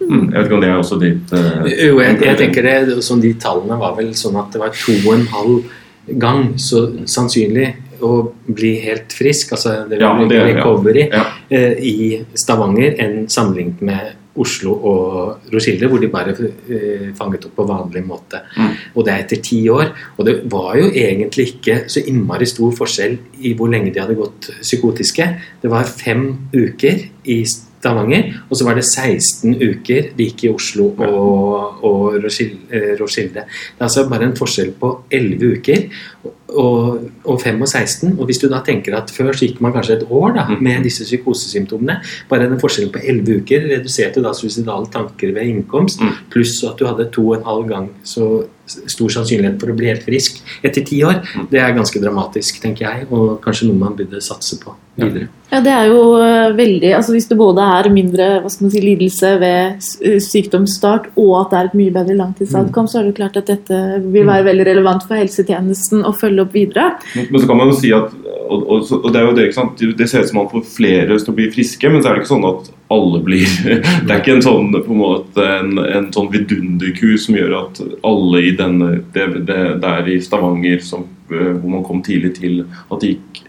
Mm, 0.00 0.30
jeg 0.30 0.32
vet 0.32 0.46
ikke 0.46 0.56
om 0.56 0.62
det 0.62 0.68
er 0.70 0.78
også 0.78 0.96
ditt 1.02 1.32
uh, 1.36 1.66
Jo, 1.68 1.98
jeg, 2.00 2.14
jeg, 2.24 2.36
tenker 2.40 2.64
det, 2.64 3.02
sånn, 3.04 3.20
De 3.20 3.34
tallene 3.40 3.76
var 3.76 3.98
vel 3.98 4.14
sånn 4.16 4.38
at 4.40 4.54
det 4.54 4.62
var 4.62 4.72
to 4.72 4.94
og 5.02 5.10
en 5.12 5.26
halv 5.34 5.74
gang 6.08 6.54
så 6.56 6.86
sannsynlig 7.04 7.66
å 8.00 8.12
bli 8.46 8.78
helt 8.80 9.12
frisk, 9.12 9.52
altså 9.56 9.82
det, 9.90 9.98
ja, 10.00 10.12
det 10.30 10.38
recovery, 10.54 11.08
ja. 11.10 11.26
Ja. 11.50 11.58
Uh, 11.74 11.82
i 11.84 11.96
Stavanger 12.38 12.96
enn 13.02 13.26
sammenlignet 13.28 13.84
med 13.84 14.14
Oslo 14.38 14.72
og 14.86 15.52
Roskilde, 15.52 15.88
hvor 15.90 16.00
de 16.00 16.10
bare 16.12 16.32
uh, 16.32 17.08
fanget 17.18 17.48
opp 17.48 17.56
på 17.58 17.66
vanlig 17.68 18.04
måte. 18.06 18.40
Mm. 18.56 18.74
Og 18.94 19.04
det 19.04 19.12
er 19.12 19.24
etter 19.24 19.42
ti 19.44 19.60
år. 19.72 19.90
Og 20.16 20.28
det 20.28 20.36
var 20.52 20.78
jo 20.78 20.88
egentlig 20.88 21.48
ikke 21.56 21.80
så 21.90 22.04
innmari 22.06 22.48
stor 22.48 22.74
forskjell 22.78 23.18
i 23.42 23.54
hvor 23.58 23.72
lenge 23.72 23.92
de 23.92 24.02
hadde 24.02 24.18
gått 24.18 24.52
psykotiske. 24.62 25.28
Det 25.62 25.72
var 25.72 25.90
fem 25.90 26.30
uker 26.54 27.02
i 27.28 27.42
Stavanger, 27.42 27.67
og 27.84 28.56
så 28.58 28.66
var 28.66 28.78
det 28.78 28.84
16 28.84 29.54
uker 29.54 30.10
de 30.16 30.26
gikk 30.28 30.44
i 30.44 30.50
Oslo 30.50 30.90
og, 30.98 31.84
og 31.86 32.16
eh, 32.18 32.94
Roskilde. 32.98 33.44
Det 33.44 33.78
er 33.78 33.86
altså 33.86 34.08
bare 34.10 34.28
en 34.28 34.36
forskjell 34.38 34.72
på 34.80 34.92
11 35.10 35.52
uker 35.58 35.86
og, 36.58 37.04
og 37.24 37.40
5 37.42 37.62
og 37.62 37.68
16. 37.68 38.16
Og 38.16 38.24
hvis 38.28 38.40
du 38.42 38.48
da 38.50 38.60
tenker 38.66 38.96
at 38.98 39.12
før 39.14 39.30
så 39.36 39.46
gikk 39.46 39.60
man 39.64 39.74
kanskje 39.76 39.98
et 39.98 40.06
år 40.08 40.34
da, 40.36 40.46
mm. 40.48 40.62
med 40.64 40.88
disse 40.88 41.06
psykosesymptomene, 41.06 42.00
bare 42.30 42.48
den 42.48 42.60
forskjellen 42.60 42.92
på 42.94 43.02
11 43.04 43.42
uker 43.42 43.68
reduserte 43.74 44.24
da 44.24 44.34
suicidale 44.36 44.90
tanker 44.92 45.34
ved 45.36 45.52
innkomst, 45.52 46.02
mm. 46.02 46.24
pluss 46.32 46.56
at 46.66 46.80
du 46.80 46.88
hadde 46.88 47.10
to 47.14 47.28
og 47.30 47.38
en 47.38 47.48
halv 47.48 47.70
gang 47.70 47.92
så 48.02 48.28
stor 48.68 49.14
sannsynlighet 49.14 49.56
for 49.60 49.72
å 49.72 49.78
bli 49.78 49.88
helt 49.88 50.04
frisk 50.04 50.42
etter 50.66 50.84
ti 50.84 51.00
år, 51.06 51.22
mm. 51.22 51.48
det 51.52 51.62
er 51.62 51.76
ganske 51.76 52.02
dramatisk, 52.02 52.60
tenker 52.64 52.88
jeg, 52.88 53.08
og 53.12 53.38
kanskje 53.44 53.70
noe 53.70 53.86
man 53.86 53.96
burde 53.96 54.24
satse 54.24 54.60
på 54.60 54.76
videre. 54.98 55.28
Ja, 55.48 55.62
det 55.64 55.72
er 55.72 55.86
jo 55.88 56.00
eh, 56.20 56.50
veldig 56.52 56.90
altså 56.92 57.14
Hvis 57.14 57.28
det 57.30 57.38
både 57.40 57.64
er 57.64 57.86
mindre 57.88 58.26
hva 58.42 58.50
skal 58.52 58.66
man 58.66 58.72
si, 58.74 58.82
lidelse 58.84 59.30
ved 59.40 59.86
sykdomsstart 60.20 61.06
og 61.14 61.30
at 61.38 61.54
det 61.54 61.58
er 61.60 61.70
et 61.70 61.78
mye 61.80 61.94
bedre 61.94 62.16
langtidsadkomst, 62.18 62.92
så 62.92 63.00
er 63.00 63.08
det 63.08 63.16
klart 63.16 63.38
at 63.40 63.48
dette 63.48 63.78
vil 64.04 64.28
være 64.28 64.44
veldig 64.50 64.66
relevant 64.68 65.06
for 65.08 65.16
helsetjenesten 65.16 66.04
å 66.04 66.12
følge 66.16 66.44
opp 66.44 66.56
videre. 66.56 66.90
Men 67.16 67.40
så 67.40 67.48
kan 67.48 67.62
man 67.62 67.72
jo 67.72 67.78
si 67.80 67.94
at 67.96 68.12
og, 68.48 68.62
og, 68.64 68.92
og 69.04 69.08
det 69.12 69.20
er 69.20 69.26
jo 69.26 69.34
det, 69.36 69.46
ikke 69.48 69.58
sant? 69.58 69.82
det 69.98 70.08
ser 70.08 70.24
ut 70.24 70.30
som 70.30 70.40
man 70.40 70.50
får 70.52 70.64
flere 70.72 71.18
til 71.18 71.32
å 71.32 71.36
bli 71.36 71.48
friske, 71.52 71.90
men 71.92 72.02
så 72.02 72.10
er 72.10 72.16
det 72.16 72.24
ikke 72.24 72.32
sånn 72.32 72.48
at 72.48 72.70
alle 72.94 73.20
blir 73.24 73.44
Det 74.06 74.08
er 74.08 74.22
ikke 74.22 74.38
en 74.38 74.44
sånn 74.44 74.72
på 74.72 74.94
en 74.94 75.02
måte 75.02 75.48
en, 75.58 75.74
en 75.82 76.08
sånn 76.14 76.30
vidunderku 76.32 77.16
som 77.20 77.36
gjør 77.36 77.56
at 77.62 77.82
alle 78.08 78.44
i 78.48 78.54
denne 78.56 79.02
det, 79.14 79.26
det, 79.48 79.58
Der 79.84 80.08
i 80.08 80.18
Stavanger 80.24 80.80
som, 80.84 81.04
eh, 81.32 81.52
hvor 81.58 81.68
man 81.76 81.84
kom 81.86 82.00
tidlig 82.04 82.34
til 82.40 82.62
at 82.64 82.96
det 83.02 83.14
gikk 83.14 83.42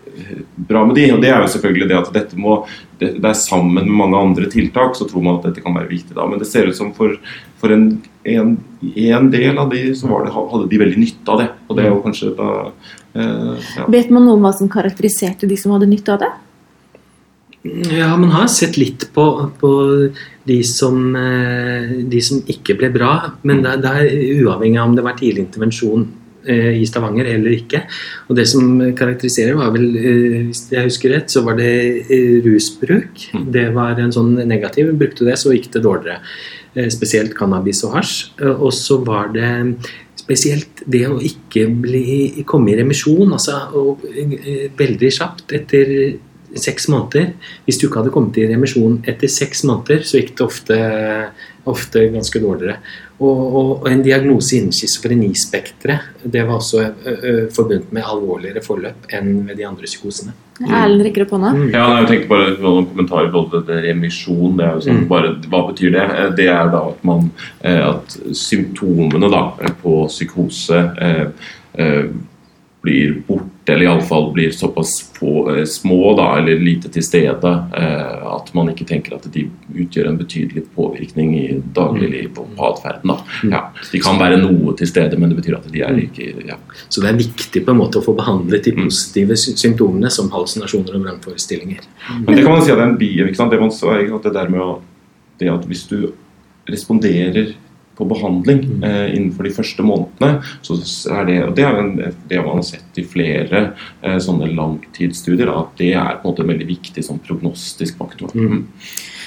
bra 0.70 0.84
med 0.86 0.98
de, 0.98 1.06
og 1.14 1.22
det 1.24 1.32
er 1.32 1.44
jo 1.44 1.52
selvfølgelig 1.54 1.90
det 1.90 1.98
at 2.00 2.12
dette 2.16 2.40
må 2.40 2.60
det, 3.00 3.16
det, 3.18 3.30
er 3.30 3.38
sammen 3.38 3.78
med 3.78 3.92
mange 4.02 4.20
andre 4.20 4.50
tiltak, 4.52 4.98
så 4.98 5.08
tror 5.08 5.24
man 5.26 5.40
at 5.40 5.50
dette 5.50 5.64
kan 5.64 5.76
være 5.78 5.92
viktig 5.92 6.18
da. 6.18 6.28
Men 6.30 6.42
det 6.42 6.50
ser 6.50 6.70
ut 6.70 6.78
som 6.78 6.92
for, 6.96 7.16
for 7.62 7.74
en, 7.76 7.88
en, 8.28 8.58
en, 8.90 9.32
del 9.32 9.58
av 9.58 9.72
de 9.72 9.86
så 9.96 10.10
det, 10.26 10.34
hadde 10.36 10.68
de 10.72 10.82
veldig 10.84 11.00
nytte 11.00 11.34
av 11.34 11.42
det. 11.44 11.48
Og 11.68 11.78
det 11.78 11.86
er 11.86 11.94
jo 11.94 12.04
kanskje 12.04 12.36
da 12.38 12.52
eh, 12.68 13.72
ja. 13.78 13.88
Vet 13.96 14.12
man 14.14 14.28
noe 14.28 14.38
om 14.38 14.46
hva 14.46 14.54
som 14.58 14.72
karakteriserte 14.72 15.50
de 15.50 15.58
som 15.60 15.76
hadde 15.76 15.90
nytte 15.92 16.16
av 16.16 16.24
det? 16.26 16.32
Ja, 17.92 18.14
man 18.16 18.32
har 18.32 18.48
sett 18.48 18.78
litt 18.80 19.10
på, 19.14 19.26
på 19.60 19.72
de, 20.48 20.60
som, 20.64 21.10
eh, 21.16 21.98
de, 22.08 22.22
som, 22.24 22.40
ikke 22.48 22.78
ble 22.80 22.92
bra. 22.94 23.14
Men 23.48 23.64
det, 23.66 23.80
det 23.84 23.96
er 23.96 24.46
uavhengig 24.46 24.80
av 24.80 24.92
om 24.92 24.96
det 25.00 25.08
var 25.08 25.20
tidlig 25.20 25.48
intervensjon 25.48 26.08
i 26.48 26.86
Stavanger 26.88 27.28
eller 27.34 27.56
ikke. 27.58 27.84
Og 28.30 28.38
det 28.38 28.46
som 28.48 28.80
karakteriserer, 28.96 29.58
var 29.60 29.74
vel, 29.76 29.90
eh, 29.98 30.38
hvis 30.48 30.70
jeg 30.72 30.88
husker 30.88 31.14
rett, 31.16 31.32
så 31.32 31.44
var 31.46 31.58
det 31.60 31.72
eh, 32.08 32.40
rusbruk. 32.46 33.26
Mm. 33.34 33.48
Det 33.52 33.66
var 33.76 34.00
en 34.00 34.16
sånn 34.16 34.36
negativ. 34.48 34.94
Brukte 35.00 35.28
det, 35.28 35.38
så 35.40 35.54
gikk 35.56 35.72
det 35.76 35.84
dårligere. 35.86 36.22
Spesielt 36.94 37.34
cannabis 37.36 37.82
og 37.84 37.98
hasj. 37.98 38.16
Og 38.54 38.72
så 38.76 39.00
var 39.04 39.32
det 39.34 39.50
spesielt 40.20 40.84
det 40.86 41.08
å 41.10 41.18
ikke 41.18 41.66
bli, 41.82 42.44
komme 42.48 42.72
i 42.72 42.78
remisjon, 42.78 43.34
altså 43.34 43.56
og, 43.74 44.04
veldig 44.78 45.10
kjapt 45.16 45.56
etter 45.58 45.94
seks 46.58 46.88
måneder. 46.90 47.34
Hvis 47.66 47.80
du 47.80 47.88
ikke 47.88 48.02
hadde 48.02 48.14
kommet 48.14 48.40
i 48.40 48.48
remisjon 48.50 49.00
etter 49.08 49.32
seks 49.32 49.64
måneder, 49.68 50.02
så 50.08 50.20
gikk 50.20 50.36
det 50.38 50.46
ofte, 50.46 50.80
ofte 51.70 52.08
ganske 52.14 52.42
dårligere. 52.42 52.80
Og, 53.20 53.40
og, 53.40 53.72
og 53.82 53.88
en 53.92 54.02
diagnose 54.04 54.56
innen 54.56 54.72
schizofrenispekteret 54.72 56.24
det 56.24 56.46
var 56.48 56.62
også 56.62 56.86
ø, 56.86 57.16
ø, 57.16 57.34
forbundet 57.52 57.92
med 57.96 58.08
alvorligere 58.08 58.64
forløp 58.64 59.10
enn 59.12 59.42
ved 59.50 59.60
de 59.60 59.66
andre 59.68 59.90
psykosene. 59.90 60.32
Erlend 60.60 61.04
rekker 61.04 61.24
opp 61.26 61.34
hånda. 61.36 61.52
Mm. 61.56 61.68
Ja, 61.72 61.84
jeg 62.02 62.08
tenkte 62.10 62.32
bare 62.32 62.56
noen 62.64 62.88
kommentarer 62.90 63.30
på 63.32 63.44
det 63.68 63.78
remisjon. 63.86 64.58
det 64.60 64.66
er 64.66 64.74
jo 64.76 64.86
sånn, 64.88 65.04
mm. 65.04 65.10
bare, 65.12 65.36
Hva 65.52 65.62
betyr 65.70 65.94
det? 65.96 66.08
Eh, 66.16 66.32
det 66.40 66.48
er 66.52 66.72
da 66.74 66.82
at, 66.94 67.06
man, 67.08 67.30
eh, 67.60 67.84
at 67.90 68.18
symptomene 68.36 69.32
da, 69.32 69.44
på 69.84 70.02
psykose 70.12 70.82
eh, 71.08 71.24
eh, 71.80 72.04
blir 72.84 73.20
borte, 73.28 73.59
eller 73.72 73.86
iallfall 73.86 74.32
blir 74.34 74.52
såpass 74.52 75.12
få, 75.20 75.56
eh, 75.56 75.64
små 75.66 76.14
da, 76.18 76.38
eller 76.40 76.60
lite 76.60 76.90
til 76.90 77.04
stede 77.04 77.52
eh, 77.78 78.26
at 78.36 78.52
man 78.54 78.72
ikke 78.72 78.88
tenker 78.90 79.16
at 79.16 79.28
de 79.34 79.46
utgjør 79.74 80.10
en 80.10 80.18
betydelig 80.20 80.64
påvirkning 80.76 81.36
i 81.40 81.46
dagligliv 81.76 82.40
og 82.40 82.50
på 82.58 82.70
atferden. 82.70 83.16
Mm. 83.44 83.54
Ja, 83.54 83.64
de 83.92 84.02
kan 84.04 84.20
være 84.22 84.40
noe 84.42 84.76
til 84.80 84.90
stede, 84.90 85.20
men 85.20 85.34
det 85.34 85.40
betyr 85.42 85.60
at 85.60 85.70
de 85.72 85.84
er 85.86 86.02
ikke 86.04 86.32
ja. 86.48 86.60
Så 86.88 87.04
det 87.04 87.12
er 87.12 87.22
viktig 87.22 87.64
på 87.66 87.74
en 87.74 87.82
måte 87.82 88.02
å 88.02 88.06
få 88.06 88.16
behandlet 88.18 88.68
de 88.68 88.76
mm. 88.78 88.84
positive 88.88 89.38
symptomene 89.40 90.12
som 90.14 90.32
halsinasjoner 90.34 90.98
og 90.98 91.06
vrangforestillinger. 91.08 91.88
Men 92.26 92.36
det 92.36 92.44
kan 92.44 92.56
man 92.56 92.66
si 92.66 92.74
at 92.74 92.80
det 92.80 92.86
er 92.86 92.92
en 92.94 93.00
bivirkning. 93.00 93.54
Det, 93.54 93.62
man, 93.62 94.22
det 94.24 94.36
der 94.36 94.54
med 94.54 94.64
å, 94.66 94.72
det 95.40 95.52
at 95.52 95.68
hvis 95.70 95.88
du 95.90 96.12
responderer 96.70 97.56
på 98.00 98.08
behandling 98.08 98.64
mm. 98.64 98.84
eh, 98.84 99.06
innenfor 99.18 99.48
de 99.48 99.54
første 99.54 99.84
månedene. 99.84 100.40
Så 100.64 100.80
er 101.12 101.28
det, 101.28 101.38
og 101.50 101.54
det, 101.58 101.66
er 101.68 101.82
en, 101.82 101.92
det 102.32 102.40
man 102.40 102.62
har 102.62 102.66
sett 102.68 103.00
i 103.00 103.06
flere 103.08 103.64
eh, 104.02 104.18
sånne 104.24 104.48
langtidsstudier, 104.56 105.52
at 105.52 105.76
det 105.82 105.92
er 106.00 106.22
på 106.22 106.24
en 106.24 106.32
måte 106.32 106.46
en 106.46 106.54
veldig 106.54 106.68
viktig 106.70 107.04
sånn 107.06 107.20
prognostisk 107.26 108.00
faktor. 108.00 108.32
Mm. 108.36 108.64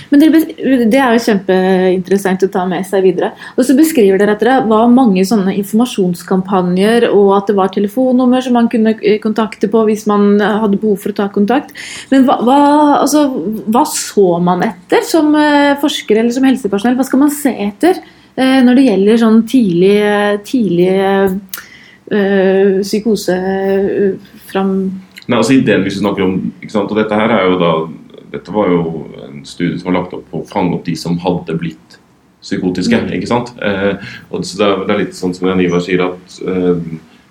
Men 0.09 0.23
det, 0.23 0.29
det, 0.89 0.99
er 0.99 1.13
jo 1.15 1.25
kjempeinteressant 1.27 2.47
å 2.47 2.51
ta 2.53 2.65
med 2.69 2.87
seg 2.89 3.05
videre. 3.05 3.33
Og 3.57 3.67
så 3.69 3.77
beskriver 3.77 4.21
dere 4.21 4.39
at 4.39 4.45
det 4.45 4.57
var 4.71 4.89
mange 4.93 5.25
sånne 5.29 5.55
informasjonskampanjer, 5.61 7.11
og 7.13 7.35
at 7.37 7.53
det 7.53 7.59
var 7.59 7.75
telefonnummer 7.77 8.45
som 8.45 8.57
man 8.57 8.73
kunne 8.73 8.97
eh, 9.01 9.21
kontakte 9.23 9.69
på 9.73 9.85
hvis 9.89 10.07
man 10.11 10.41
hadde 10.41 10.81
behov 10.81 10.97
for 11.05 11.13
å 11.13 11.19
ta 11.21 11.29
kontakt. 11.35 11.77
Men 12.13 12.25
hva, 12.29 12.41
hva, 12.41 12.59
altså, 13.03 13.27
hva 13.69 13.85
så 13.89 14.27
man 14.41 14.65
etter 14.65 15.05
som 15.05 15.37
eh, 15.37 15.77
forsker 15.83 16.25
eller 16.25 16.33
som 16.33 16.49
helsepersonell? 16.49 16.97
Hva 16.97 17.09
skal 17.09 17.25
man 17.27 17.37
se 17.37 17.53
etter? 17.69 18.01
Eh, 18.37 18.61
når 18.65 18.79
det 18.79 18.85
gjelder 18.87 19.21
sånn 19.21 19.41
tidlig, 19.49 19.97
tidlig 20.49 20.93
øh, 22.13 22.79
psykose 22.81 23.39
fram 24.49 24.77
Nei, 25.23 25.39
altså 25.39 25.55
ideen 25.55 25.85
hvis 25.85 25.99
vi 25.99 26.03
snakker 26.03 26.25
om, 26.25 26.39
ikke 26.59 26.75
sant, 26.75 26.91
og 26.91 26.99
dette 26.99 27.15
her 27.15 27.31
er 27.31 27.45
jo 27.47 27.59
da 27.61 27.73
dette 28.33 28.55
var 28.55 28.71
jo 28.73 28.83
en 29.23 29.43
studie 29.47 29.79
som 29.79 29.91
var 29.91 30.01
lagt 30.01 30.15
opp 30.17 30.25
på 30.33 30.41
å 30.41 30.49
fange 30.49 30.75
opp 30.77 30.87
de 30.87 30.97
som 30.99 31.19
hadde 31.23 31.57
blitt 31.61 31.99
psykotiske. 32.43 32.99
ikke 33.15 33.29
sant? 33.31 33.53
Eh, 33.63 34.03
og 34.33 34.43
det 34.43 34.67
er 34.67 35.01
litt 35.05 35.17
sånn 35.17 35.35
som 35.37 35.51
Jan 35.51 35.61
Ivar 35.63 35.83
sier 35.85 36.03
at 36.09 36.39
eh, 36.41 36.81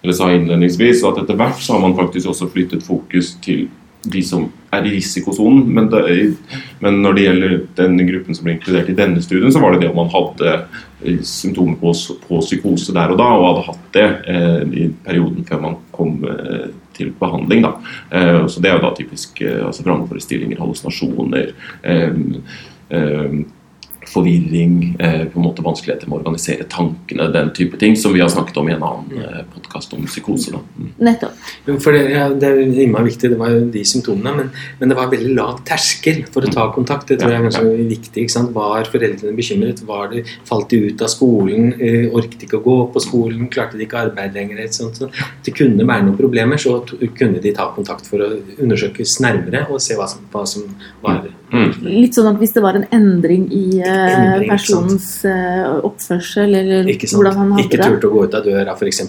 eller 0.01 0.17
sa 0.17 0.31
innledningsvis, 0.33 1.03
at 1.05 1.19
etter 1.21 1.37
hvert 1.37 1.59
så 1.61 1.75
har 1.75 1.83
man 1.83 1.97
faktisk 1.97 2.31
også 2.31 2.47
flyttet 2.49 2.85
fokus 2.85 3.35
til 3.43 3.67
de 4.03 4.21
som 4.25 4.47
er 4.73 4.85
i 4.87 4.93
risikosonen. 4.95 5.65
Men, 5.75 5.89
det, 5.91 6.35
men 6.79 7.01
når 7.03 7.17
det 7.17 7.25
gjelder 7.25 7.55
den 7.77 7.99
gruppen 8.07 8.37
som 8.37 8.47
ble 8.47 8.55
inkludert 8.55 8.89
i 8.89 8.97
denne 8.97 9.21
studien, 9.23 9.53
så 9.53 9.61
var 9.61 9.75
det 9.75 9.83
det 9.83 9.91
om 9.91 9.99
man 10.01 10.11
hadde 10.13 10.53
eh, 10.55 11.21
symptomer 11.27 11.77
på, 11.81 11.93
på 12.25 12.41
psykose 12.43 12.95
der 12.97 13.13
og 13.13 13.21
da, 13.21 13.29
og 13.37 13.47
hadde 13.47 13.65
hatt 13.69 13.87
det 13.97 14.07
eh, 14.33 14.61
i 14.83 14.89
perioden 15.05 15.47
før 15.47 15.63
man 15.67 15.79
kom 15.95 16.19
eh, 16.25 16.67
til 16.97 17.13
behandling. 17.19 17.67
Eh, 18.09 18.43
så 18.47 18.63
Det 18.63 18.71
er 18.71 18.77
jo 18.77 18.85
da 18.87 18.93
typisk 18.97 19.41
eh, 19.45 19.61
altså 19.67 19.85
vrangforestillinger, 19.87 20.61
hallusinasjoner. 20.61 21.51
Eh, 21.83 22.21
forvirring, 24.07 24.95
eh, 24.99 25.25
på 25.25 25.39
en 25.39 25.45
måte 25.45 25.63
vanskeligheter 25.65 26.09
med 26.09 26.17
å 26.17 26.21
organisere 26.21 26.65
tankene, 26.69 27.27
den 27.33 27.51
type 27.53 27.77
ting, 27.77 27.95
som 27.97 28.13
vi 28.13 28.21
har 28.23 28.29
snakket 28.33 28.57
om 28.57 28.69
i 28.69 28.73
en 28.73 28.83
annen 28.85 29.21
eh, 29.21 29.43
podkast 29.53 29.93
om 29.93 30.05
psykose. 30.07 30.53
Da. 30.55 30.61
Mm. 30.77 30.91
Nettopp. 31.07 31.43
For 31.83 31.95
det, 31.95 32.01
ja, 32.09 32.27
det 32.33 32.49
er 32.49 32.61
innmari 32.65 33.11
viktig, 33.11 33.31
det 33.33 33.39
var 33.39 33.53
jo 33.53 33.67
de 33.73 33.83
symptomene, 33.85 34.33
men, 34.37 34.49
men, 34.79 34.91
det 34.91 34.97
var 34.97 35.11
veldig 35.11 35.35
lav 35.37 35.61
terskel 35.67 36.23
for 36.33 36.47
å 36.47 36.53
ta 36.53 36.67
mm. 36.69 36.73
kontakt. 36.77 37.11
Det 37.11 37.19
tror 37.21 37.33
jeg 37.33 37.41
er 37.43 37.47
ganske 37.49 37.75
viktig. 37.91 38.25
ikke 38.25 38.35
sant? 38.35 38.53
Var 38.55 38.89
foreldrene 38.91 39.37
bekymret? 39.37 39.83
Var 39.87 40.09
det, 40.15 40.23
falt 40.49 40.73
de 40.73 40.81
ut 40.87 41.05
av 41.05 41.13
skolen? 41.13 41.69
Eh, 41.77 42.07
orket 42.09 42.47
ikke 42.47 42.61
å 42.61 42.65
gå 42.65 42.77
på 42.95 43.05
skolen? 43.05 43.51
Klarte 43.53 43.77
de 43.77 43.85
ikke 43.85 44.01
arbeid 44.07 44.37
lenger? 44.37 44.63
Sånt, 44.71 44.97
så 44.97 45.09
det 45.45 45.53
kunne 45.57 45.85
være 45.85 46.07
noen 46.07 46.17
problemer, 46.17 46.59
så 46.61 46.79
kunne 47.17 47.41
de 47.43 47.53
ta 47.55 47.69
kontakt 47.75 48.09
for 48.09 48.23
å 48.23 48.33
undersøkes 48.57 49.19
nærmere 49.23 49.67
og 49.69 49.81
se 49.83 49.97
hva 49.99 50.09
som, 50.09 50.25
hva 50.33 50.45
som 50.49 50.65
var 51.03 51.27
mm. 51.51 51.71
Litt 51.85 52.17
sånn 52.17 52.29
at 52.31 52.39
hvis 52.41 52.55
det 52.55 52.63
var 52.63 52.79
en 52.79 52.87
endring 52.95 53.47
i 53.51 53.81
endring, 53.83 54.49
personens 54.49 55.07
uh, 55.27 55.79
oppførsel, 55.87 56.55
eller 56.61 56.89
hvordan 56.89 57.39
han 57.39 57.53
hadde 57.55 57.67
det. 57.67 57.77
Ikke 57.77 57.87
turte 57.87 58.09
å 58.09 58.13
gå 58.15 58.25
ut 58.25 58.37
av 58.39 58.45
døra, 58.47 58.75
f.eks., 58.75 59.01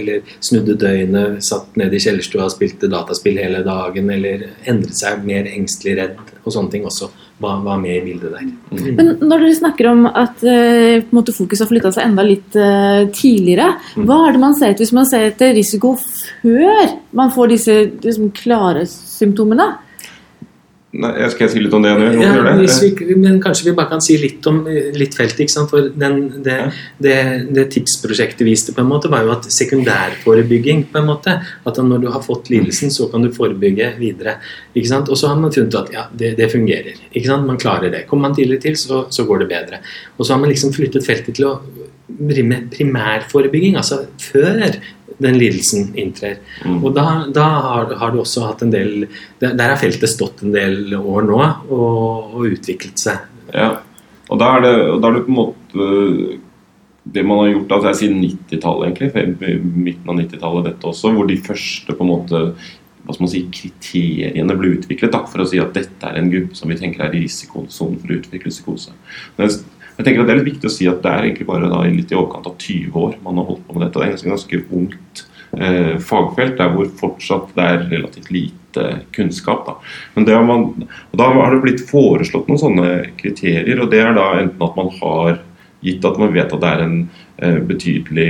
eller 0.00 0.34
snudde 0.44 0.78
døgnet, 0.80 1.42
satt 1.44 1.76
nede 1.80 1.98
i 1.98 2.02
kjellerstua 2.02 2.48
og 2.48 2.54
spilte 2.54 2.90
dataspill 2.92 3.38
hele 3.42 3.64
dagen, 3.66 4.10
eller 4.14 4.48
endret 4.70 4.98
seg 4.98 5.24
mer 5.26 5.48
engstelig 5.50 5.98
redd, 6.00 6.34
og 6.44 6.56
sånne 6.56 6.74
ting 6.74 6.88
også 6.88 7.10
var, 7.38 7.60
var 7.64 7.78
med 7.82 7.96
i 7.96 8.02
bildet 8.04 8.32
der. 8.32 8.44
Mm. 8.70 8.90
Men 8.96 9.12
når 9.20 9.44
dere 9.44 9.54
snakker 9.58 9.90
om 9.90 10.04
at 10.08 10.44
uh, 10.46 11.32
fokus 11.34 11.62
har 11.62 11.70
flytta 11.70 11.92
seg 11.94 12.08
enda 12.08 12.26
litt 12.26 12.58
uh, 12.58 13.06
tidligere, 13.14 13.72
mm. 13.96 14.04
hva 14.08 14.20
er 14.28 14.36
det 14.36 14.42
man 14.44 14.58
ser 14.58 14.74
etter 14.74 14.86
hvis 14.86 14.94
man 14.96 15.08
ser 15.10 15.30
etter 15.30 15.54
risiko 15.56 15.94
før 15.98 16.94
man 17.16 17.32
får 17.34 17.54
disse 17.54 17.78
liksom, 18.04 18.30
klare 18.36 18.86
symptomene? 18.90 19.72
Nei, 20.94 21.10
skal 21.32 21.48
jeg 21.48 21.50
si 21.50 21.60
litt 21.64 21.72
om 21.74 21.82
det 21.82 21.90
nå? 21.98 22.08
Ja, 22.22 22.52
vi, 22.54 23.16
men 23.18 23.40
kanskje 23.42 23.66
vi 23.66 23.72
bare 23.74 23.90
kan 23.90 24.02
si 24.04 24.14
litt 24.20 24.44
om 24.46 24.60
litt 24.94 25.16
feltet. 25.18 25.50
For 25.70 25.88
den, 25.90 26.20
det, 26.44 26.58
ja. 26.60 26.68
det, 27.02 27.16
det, 27.56 27.64
tipsprosjektet 27.74 28.44
viste, 28.46 28.74
på 28.76 28.84
en 28.84 28.90
måte 28.92 29.10
var 29.10 29.26
jo 29.26 29.32
at 29.34 29.48
sekundærforebygging 29.50 30.86
på 30.92 31.00
en 31.00 31.08
måte, 31.10 31.34
At 31.66 31.80
når 31.82 32.04
du 32.04 32.08
har 32.14 32.22
fått 32.22 32.50
lidelsen, 32.52 32.92
så 32.94 33.08
kan 33.10 33.26
du 33.26 33.32
forebygge 33.34 33.94
videre. 33.98 34.36
ikke 34.74 34.92
sant? 34.92 35.10
Og 35.10 35.18
så 35.18 35.32
har 35.32 35.40
man 35.40 35.52
funnet 35.54 35.74
at 35.80 35.90
ja, 35.92 36.06
det, 36.14 36.36
det 36.38 36.52
fungerer. 36.52 36.94
ikke 37.10 37.26
sant? 37.26 37.48
Man 37.48 37.58
klarer 37.58 37.90
det. 37.90 38.06
Kommer 38.06 38.28
man 38.28 38.38
tidlig 38.38 38.60
til, 38.62 38.78
så, 38.78 39.06
så 39.10 39.26
går 39.26 39.42
det 39.42 39.50
bedre. 39.50 39.82
Og 40.16 40.26
så 40.26 40.36
har 40.36 40.42
man 40.44 40.52
liksom 40.52 40.72
flyttet 40.76 41.06
feltet 41.06 41.34
til 41.34 41.50
å 41.50 41.56
primærforebygging, 42.78 43.78
altså 43.80 44.04
før 44.20 44.76
den 45.22 45.38
lidelsen 45.38 45.92
inntrer. 46.00 46.40
Mm. 46.64 46.80
Og 46.82 46.94
da, 46.96 47.06
da 47.34 47.44
har, 47.66 47.92
har, 48.00 48.14
du 48.14 48.22
også 48.22 48.46
hatt 48.48 48.64
en 48.64 48.72
del 48.74 49.06
Der, 49.40 49.60
har 49.60 49.78
feltet 49.80 50.10
stått 50.10 50.42
en 50.42 50.54
del 50.54 50.94
år 50.98 51.28
nå 51.28 51.38
og, 51.38 52.34
og 52.34 52.48
utviklet 52.48 52.98
seg. 53.00 53.22
Ja, 53.54 53.76
og 54.32 54.40
da 54.40 54.56
er 54.56 54.64
det, 54.64 54.74
da 55.02 55.10
er 55.10 55.18
det 55.18 55.26
på 55.26 55.32
en 55.34 55.40
måte 55.42 55.88
det 57.04 57.20
man 57.28 57.42
har 57.42 57.50
gjort 57.50 57.72
altså 57.76 57.90
sier 57.98 58.14
90-tallet, 58.16 59.00
egentlig, 59.02 59.58
midten 59.60 60.08
av 60.08 60.16
90-tallet, 60.22 60.68
dette 60.70 60.88
også, 60.88 61.10
hvor 61.12 61.26
de 61.28 61.36
første 61.44 61.92
på 61.92 62.04
en 62.04 62.10
måte 62.10 62.40
hva 63.04 63.14
skal 63.14 63.26
man 63.26 63.32
si, 63.32 63.42
kriteriene 63.52 64.56
ble 64.56 64.74
utviklet 64.78 65.12
da, 65.12 65.22
for 65.28 65.44
å 65.44 65.48
si 65.48 65.60
at 65.60 65.76
dette 65.76 66.08
er 66.08 66.18
en 66.18 66.30
gruppe 66.32 66.56
som 66.56 66.72
vi 66.72 66.78
tenker 66.80 67.04
er 67.04 67.16
i 67.16 67.24
risikosonen 67.26 68.00
for 68.00 68.12
å 68.12 68.18
utvikle 68.18 68.52
psykose. 68.52 68.96
Men 69.36 69.52
jeg 69.52 70.06
tenker 70.06 70.22
at 70.22 70.26
Det 70.26 70.34
er 70.34 70.40
litt 70.40 70.52
viktig 70.54 70.70
å 70.70 70.74
si 70.74 70.88
at 70.90 71.04
det 71.04 71.12
er 71.12 71.28
egentlig 71.28 71.46
bare 71.46 71.70
da, 71.70 71.84
litt 71.86 72.10
i 72.10 72.18
overkant 72.18 72.48
av 72.50 72.56
20 72.58 72.98
år 72.98 73.14
man 73.22 73.38
har 73.38 73.48
holdt 73.50 73.62
på 73.66 73.76
med 73.76 73.86
dette. 73.86 74.00
Det 74.00 74.08
er 74.08 74.16
et 74.16 74.32
ganske 74.32 74.60
ungt 74.80 75.24
eh, 75.60 75.92
fagfelt 76.02 76.56
der 76.58 76.72
hvor 76.74 76.90
fortsatt 76.98 77.52
det 77.54 77.66
er 77.68 77.84
relativt 77.92 78.32
lite 78.34 78.86
kunnskap. 79.14 79.68
Da. 79.68 79.76
Men 80.16 80.26
det 80.26 80.34
har 80.34 80.48
man, 80.48 80.88
og 81.12 81.20
da 81.20 81.28
har 81.36 81.54
det 81.54 81.62
blitt 81.62 81.84
foreslått 81.86 82.50
noen 82.50 82.62
sånne 82.64 82.88
kriterier. 83.20 83.84
og 83.84 83.92
det 83.92 84.02
er 84.02 84.16
da 84.16 84.30
enten 84.40 84.66
at 84.66 84.80
man 84.80 84.90
har 84.98 85.38
gitt 85.84 86.08
at 86.08 86.18
man 86.18 86.32
vet 86.34 86.52
at 86.56 86.62
det 86.64 86.72
er 86.72 86.82
en 86.82 86.98
eh, 87.38 87.60
betydelig 87.68 88.28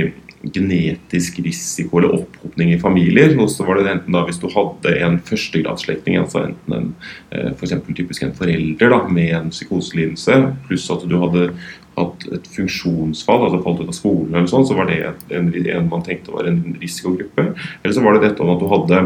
genetisk 0.53 1.39
risiko 1.45 1.99
eller 1.99 2.17
opphopning 2.19 2.73
i 2.73 2.81
familier. 2.81 3.33
Og 3.41 3.49
så 3.53 3.65
var 3.67 3.79
det 3.79 3.89
enten 3.91 4.15
da 4.15 4.25
hvis 4.27 4.41
du 4.41 4.47
hadde 4.53 4.93
en 5.05 5.17
førstegradsslektning, 5.25 6.19
altså 6.21 6.43
enten 6.45 6.77
en 6.77 6.91
eh, 7.31 7.51
for 7.57 7.95
typisk 7.95 8.25
en 8.25 8.35
forelder 8.37 8.93
da, 8.93 9.01
med 9.09 9.33
en 9.39 9.49
psykoselidelse, 9.53 10.39
pluss 10.67 10.89
at 10.93 11.07
du 11.09 11.17
hadde 11.21 11.49
hatt 11.95 12.25
et 12.35 12.47
funksjonsfall, 12.51 13.45
altså 13.45 13.61
falt 13.63 13.83
ut 13.83 13.91
av 13.91 13.95
skolen 13.95 14.33
eller 14.35 14.49
sånn, 14.51 14.65
så 14.67 14.75
var 14.75 14.89
det 14.89 14.99
en, 15.31 15.51
en 15.55 15.91
man 15.91 16.03
tenkte 16.03 16.33
var 16.35 16.49
en 16.49 16.75
risikogruppe. 16.81 17.53
Eller 17.81 17.95
så 17.95 18.03
var 18.03 18.17
det 18.17 18.27
dette 18.29 18.43
om 18.43 18.51
at 18.51 18.61
du 18.61 18.67
hadde 18.71 19.03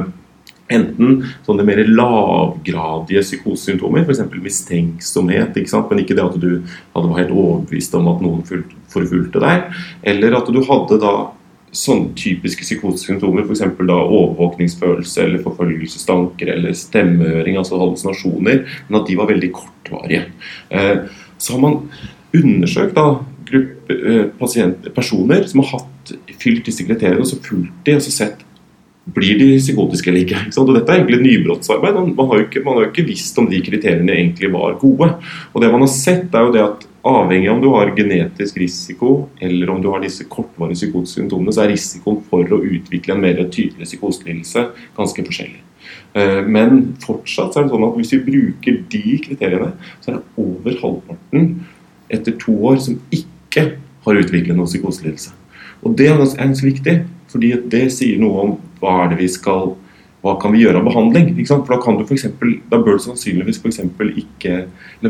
Enten 0.69 1.23
sånne 1.47 1.65
mer 1.65 1.81
lavgradige 1.87 3.23
psykosesymptomer, 3.25 4.05
f.eks. 4.05 4.21
mistenksomhet, 4.37 5.57
ikke 5.57 5.81
men 5.89 6.03
ikke 6.03 6.17
det 6.17 6.25
at 6.27 6.37
du 6.37 6.51
hadde 6.93 7.09
vært 7.09 7.23
helt 7.23 7.33
overbevist 7.33 7.97
om 7.97 8.09
at 8.11 8.21
noen 8.21 8.45
forfulgte 8.93 9.41
deg. 9.41 9.81
Eller 10.13 10.37
at 10.37 10.51
du 10.53 10.61
hadde 10.67 10.99
da 11.01 11.13
sånne 11.75 12.13
typiske 12.17 12.65
psykosesymptomer, 12.65 13.45
f.eks. 13.45 13.65
overvåkningsfølelse 13.79 15.25
eller 15.25 15.43
forfølgelsestanker 15.45 16.53
eller 16.55 16.77
stemmehøring, 16.77 17.57
altså 17.57 17.79
hallusinasjoner, 17.81 18.63
men 18.87 18.99
at 19.01 19.09
de 19.09 19.17
var 19.19 19.29
veldig 19.29 19.51
kortvarige. 19.57 20.23
Eh, 20.69 20.95
så 21.37 21.55
har 21.55 21.63
man 21.65 21.81
undersøkt 22.35 22.97
da, 22.97 23.07
gruppe, 23.49 23.97
eh, 23.97 24.25
pasient, 24.39 24.89
personer 24.93 25.45
som 25.49 25.63
har 25.63 25.79
hatt, 25.79 26.13
fylt 26.41 26.65
disse 26.65 26.85
kriteriene, 26.87 27.21
og 27.21 27.29
så 27.29 27.41
fulgt 27.43 27.85
de 27.85 27.97
og 27.97 28.05
så 28.05 28.13
sett 28.13 28.45
blir 29.15 29.39
de 29.39 29.47
psykotiske 29.59 30.11
eller 30.11 30.25
ikke. 30.25 30.43
ikke 30.47 30.61
og 30.61 30.73
Dette 30.75 30.93
er 30.93 31.01
egentlig 31.01 31.21
nybrottsarbeid. 31.23 31.97
Man 32.17 32.29
har, 32.31 32.43
ikke, 32.45 32.63
man 32.65 32.77
har, 32.77 32.85
jo 32.85 32.91
ikke, 32.91 33.07
visst 33.09 33.37
om 33.41 33.49
de 33.49 33.61
kriteriene 33.65 34.15
egentlig 34.15 34.51
var 34.53 34.77
gode. 34.81 35.09
Og 35.53 35.63
det 35.63 35.71
man 35.73 35.85
har 35.85 35.91
sett, 35.93 36.33
er 36.33 36.47
jo 36.47 36.53
det 36.55 36.65
at 36.65 36.85
avhengig 37.09 37.47
av 37.47 37.55
om 37.55 37.63
du 37.63 37.69
har 37.71 37.93
genetisk 37.95 38.57
risiko 38.59 39.29
eller 39.39 39.71
om 39.71 39.79
du 39.81 39.87
har 39.93 40.03
disse 40.03 40.25
kortvarige 40.27 40.81
psykotiske 40.81 41.21
symptomene, 41.21 41.55
så 41.55 41.63
er 41.63 41.73
risikoen 41.73 42.21
for 42.29 42.55
å 42.55 42.61
utvikle 42.65 43.15
en 43.15 43.23
mer 43.23 43.39
tydelig 43.47 43.87
psykoselidelse 43.87 44.65
ganske 44.97 45.25
forskjellig. 45.29 45.61
Eh, 46.17 46.41
men 46.45 46.95
fortsatt 47.03 47.55
er 47.55 47.65
det 47.65 47.73
sånn 47.73 47.87
at 47.87 47.97
hvis 47.99 48.13
vi 48.15 48.23
bruker 48.25 48.81
de 48.91 49.19
kriteriene, 49.25 49.71
så 50.01 50.11
er 50.11 50.19
det 50.19 50.43
over 50.43 50.79
halvparten 50.83 51.51
etter 52.09 52.35
to 52.41 52.55
år 52.71 52.81
som 52.83 52.99
ikke 53.13 53.65
har 54.05 54.19
utviklet 54.19 54.57
noen 54.57 54.69
psykoselidelse. 54.69 55.31
Og 55.85 55.95
det 55.95 56.09
er 56.09 56.19
ganske 56.19 56.65
viktig, 56.65 56.95
fordi 57.29 57.53
det 57.71 57.85
sier 57.95 58.19
noe 58.21 58.43
om 58.45 58.57
hva 58.79 59.03
er 59.03 59.13
det 59.13 59.21
vi 59.23 59.29
skal 59.31 59.75
hva 60.19 60.33
kan 60.35 60.51
vi 60.51 60.65
gjøre 60.65 60.81
av 60.81 60.87
behandling? 60.89 61.29
For 61.47 61.63
Da 61.69 61.77
kan 61.79 61.95
du 61.97 62.03
for 62.03 62.13
eksempel, 62.17 62.57
da 62.69 62.77
bør 62.83 62.97
du 62.97 63.03
sannsynligvis 63.05 63.61
for 63.61 63.71
ikke 64.19 64.65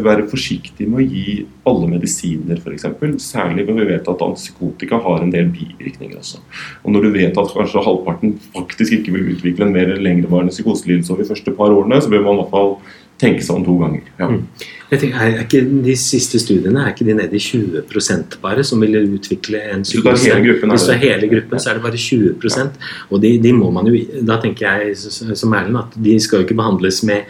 være 0.05 0.27
forsiktig 0.29 0.85
med 0.85 1.01
å 1.01 1.07
gi 1.07 1.47
alle 1.65 1.89
medisiner, 1.89 2.61
f.eks. 2.61 2.85
Særlig 3.17 3.65
når 3.65 3.79
vi 3.79 3.87
vet 3.89 4.11
at 4.11 4.21
antipsykotika 4.21 5.01
har 5.01 5.23
en 5.23 5.33
del 5.33 5.49
bivirkninger 5.49 6.19
også. 6.19 6.43
Og 6.83 6.93
når 6.93 7.07
du 7.07 7.11
vet 7.17 7.41
at 7.41 7.55
kanskje 7.57 7.85
halvparten 7.87 8.37
faktisk 8.53 8.99
ikke 8.99 9.15
vil 9.17 9.33
utvikle 9.33 9.65
en 9.65 9.73
mer 9.73 9.95
lengrevarende 9.97 10.53
psykoselidelse 10.53 11.13
over 11.13 11.25
de 11.25 11.31
første 11.31 11.57
par 11.57 11.73
årene, 11.73 12.01
så 12.01 12.13
bør 12.13 12.27
man 12.27 12.37
i 12.37 12.43
hvert 12.43 12.53
fall 12.53 12.75
tenke 13.19 13.43
seg 13.43 13.59
om 13.59 13.65
to 13.65 13.75
ganger. 13.79 14.05
Ja. 14.19 14.29
Mm. 14.31 14.43
Tenker, 14.89 15.19
er 15.21 15.43
ikke 15.43 15.61
De 15.85 15.93
siste 15.99 16.39
studiene 16.41 16.81
er 16.81 16.93
ikke 16.93 17.05
de 17.05 17.13
nede 17.19 17.37
i 17.37 17.41
20% 17.43 18.39
bare 18.41 18.63
som 18.65 18.81
vil 18.81 18.97
utvikle 19.03 19.61
en 19.73 19.83
psykose? 19.85 20.15
Hvis 20.15 20.23
du 20.25 20.89
tar 20.89 20.97
hele 21.03 21.29
gruppen, 21.29 21.59
så 21.59 21.69
er 21.69 21.77
det 21.77 21.83
bare 21.83 21.97
20 21.97 22.49
ja. 22.57 22.65
Og 23.09 23.21
de, 23.21 23.35
de, 23.43 23.53
må 23.53 23.69
man 23.75 23.87
jo 23.87 24.01
Da 24.25 24.39
tenker 24.41 24.65
jeg 24.65 24.97
som 25.37 25.53
Erlend 25.53 25.77
at 25.77 25.99
de 25.99 26.17
skal 26.19 26.41
jo 26.41 26.47
ikke 26.47 26.57
behandles 26.57 27.03
med 27.03 27.29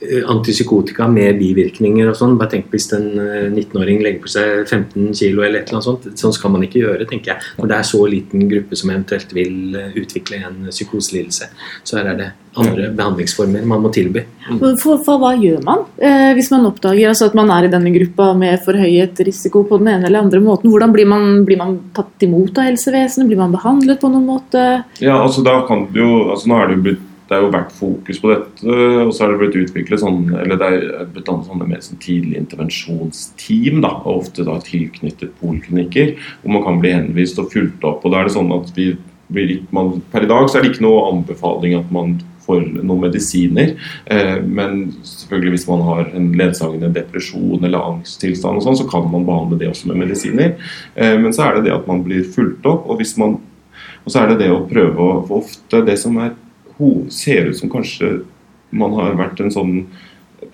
antipsykotika 0.00 1.08
med 1.10 1.38
bivirkninger 1.40 2.10
og 2.10 2.16
sånn. 2.18 2.36
Bare 2.38 2.52
tenk 2.54 2.70
hvis 2.72 2.88
en 2.96 3.08
19-åring 3.18 3.98
eh, 3.98 4.04
legger 4.06 4.24
på 4.24 4.32
seg 4.32 4.66
15 4.68 5.10
kg 5.10 5.44
eller 5.46 5.60
et 5.60 5.70
eller 5.70 5.78
annet 5.78 5.88
sånt. 5.88 6.10
Sånn 6.20 6.34
skal 6.36 6.54
man 6.54 6.66
ikke 6.66 6.82
gjøre, 6.84 7.08
tenker 7.08 7.34
jeg. 7.34 7.54
Når 7.58 7.70
det 7.70 7.78
er 7.78 7.88
så 7.88 8.02
liten 8.10 8.44
gruppe 8.50 8.78
som 8.78 8.92
eventuelt 8.92 9.34
vil 9.34 9.78
eh, 9.78 9.96
utvikle 9.98 10.42
en 10.46 10.68
psykoselidelse. 10.70 11.50
Så 11.82 11.98
her 11.98 12.12
er 12.12 12.20
det 12.20 12.28
andre 12.58 12.88
behandlingsformer 12.96 13.66
man 13.68 13.82
må 13.84 13.90
tilby. 13.94 14.22
For, 14.48 14.96
for 15.04 15.20
hva 15.20 15.34
gjør 15.38 15.60
man 15.66 15.82
eh, 16.00 16.30
hvis 16.34 16.48
man 16.50 16.64
oppdager 16.66 17.10
altså 17.10 17.28
at 17.28 17.36
man 17.36 17.50
er 17.54 17.66
i 17.66 17.70
denne 17.72 17.92
gruppa 17.94 18.30
med 18.38 18.62
forhøyet 18.64 19.20
risiko 19.26 19.62
på 19.68 19.78
den 19.82 19.92
ene 19.92 20.08
eller 20.08 20.24
andre 20.24 20.40
måten? 20.42 20.70
Hvordan 20.72 20.94
blir 20.94 21.10
man, 21.10 21.42
blir 21.48 21.60
man 21.60 21.76
tatt 21.96 22.26
imot 22.26 22.58
av 22.58 22.70
helsevesenet? 22.70 23.28
Blir 23.28 23.42
man 23.42 23.54
behandlet 23.54 24.00
på 24.02 24.10
noen 24.12 24.26
måte? 24.30 24.64
Ja, 25.02 25.20
altså 25.20 25.44
da 25.46 25.60
kan 25.68 25.86
du 25.92 26.00
jo, 26.02 26.12
altså 26.32 26.50
Nå 26.50 26.58
er 26.58 26.70
det 26.70 26.78
jo 26.78 26.86
blitt 26.88 27.07
det 27.28 27.36
har 27.36 27.44
jo 27.44 27.52
vært 27.52 27.74
fokus 27.76 28.20
på 28.22 28.30
dette, 28.32 28.76
og 29.04 29.10
så 29.12 29.24
har 29.24 29.34
det 29.34 29.40
blitt 29.42 29.58
utviklet 29.60 30.00
sånn, 30.00 30.22
eller 30.32 30.56
det 30.60 30.68
er 30.68 31.10
blitt 31.12 31.28
annet 31.28 31.50
sånne 31.50 31.68
mer 31.68 31.82
sånn 31.84 32.00
tidlig 32.00 32.38
intervensjonsteam, 32.40 33.82
da, 33.84 33.90
og 34.00 34.22
ofte 34.22 34.46
da 34.48 34.56
tilknyttet 34.64 35.36
poliklinikker, 35.42 36.14
hvor 36.40 36.56
man 36.56 36.64
kan 36.64 36.80
bli 36.80 36.94
henvist 36.96 37.40
og 37.42 37.52
fulgt 37.52 37.84
opp. 37.84 38.00
og 38.04 38.14
da 38.14 38.22
er 38.22 38.30
det 38.30 38.36
sånn 38.38 38.54
at 38.56 38.72
vi 38.76 38.94
blir, 39.28 39.58
man, 39.76 39.98
Per 40.08 40.24
i 40.24 40.30
dag 40.30 40.48
så 40.48 40.58
er 40.58 40.64
det 40.64 40.72
ikke 40.72 40.86
noe 40.86 41.04
anbefaling 41.10 41.76
at 41.76 41.92
man 41.92 42.16
får 42.48 42.64
noen 42.78 43.02
medisiner, 43.04 43.74
eh, 44.08 44.38
men 44.40 44.86
selvfølgelig 45.04 45.58
hvis 45.58 45.68
man 45.68 45.84
har 45.84 46.08
en 46.16 46.30
ledsagende 46.40 46.88
depresjon 46.96 47.60
eller 47.60 47.92
angsttilstand, 47.92 48.56
og 48.56 48.64
sånn, 48.64 48.80
så 48.80 48.88
kan 48.88 49.04
man 49.12 49.28
behandle 49.28 49.60
det 49.60 49.68
også 49.68 49.92
med 49.92 50.00
medisiner. 50.06 50.56
Eh, 50.96 51.18
men 51.20 51.36
så 51.36 51.44
er 51.44 51.58
det 51.58 51.68
det 51.68 51.76
at 51.76 51.88
man 51.90 52.00
blir 52.06 52.24
fulgt 52.24 52.64
opp, 52.64 52.88
og, 52.88 53.02
hvis 53.02 53.18
man, 53.20 53.36
og 54.00 54.08
så 54.08 54.22
er 54.22 54.32
det 54.32 54.46
det 54.46 54.52
å 54.54 54.64
prøve 54.70 54.96
å 54.96 55.24
få 55.28 55.42
ofte 55.42 55.84
det 55.84 56.00
som 56.00 56.16
er 56.24 56.32
ser 57.10 57.50
ut 57.50 57.58
som 57.58 57.70
kanskje 57.72 58.20
man 58.70 58.94
har 58.98 59.18
vært 59.18 59.42
en 59.42 59.54
sånn 59.54 59.74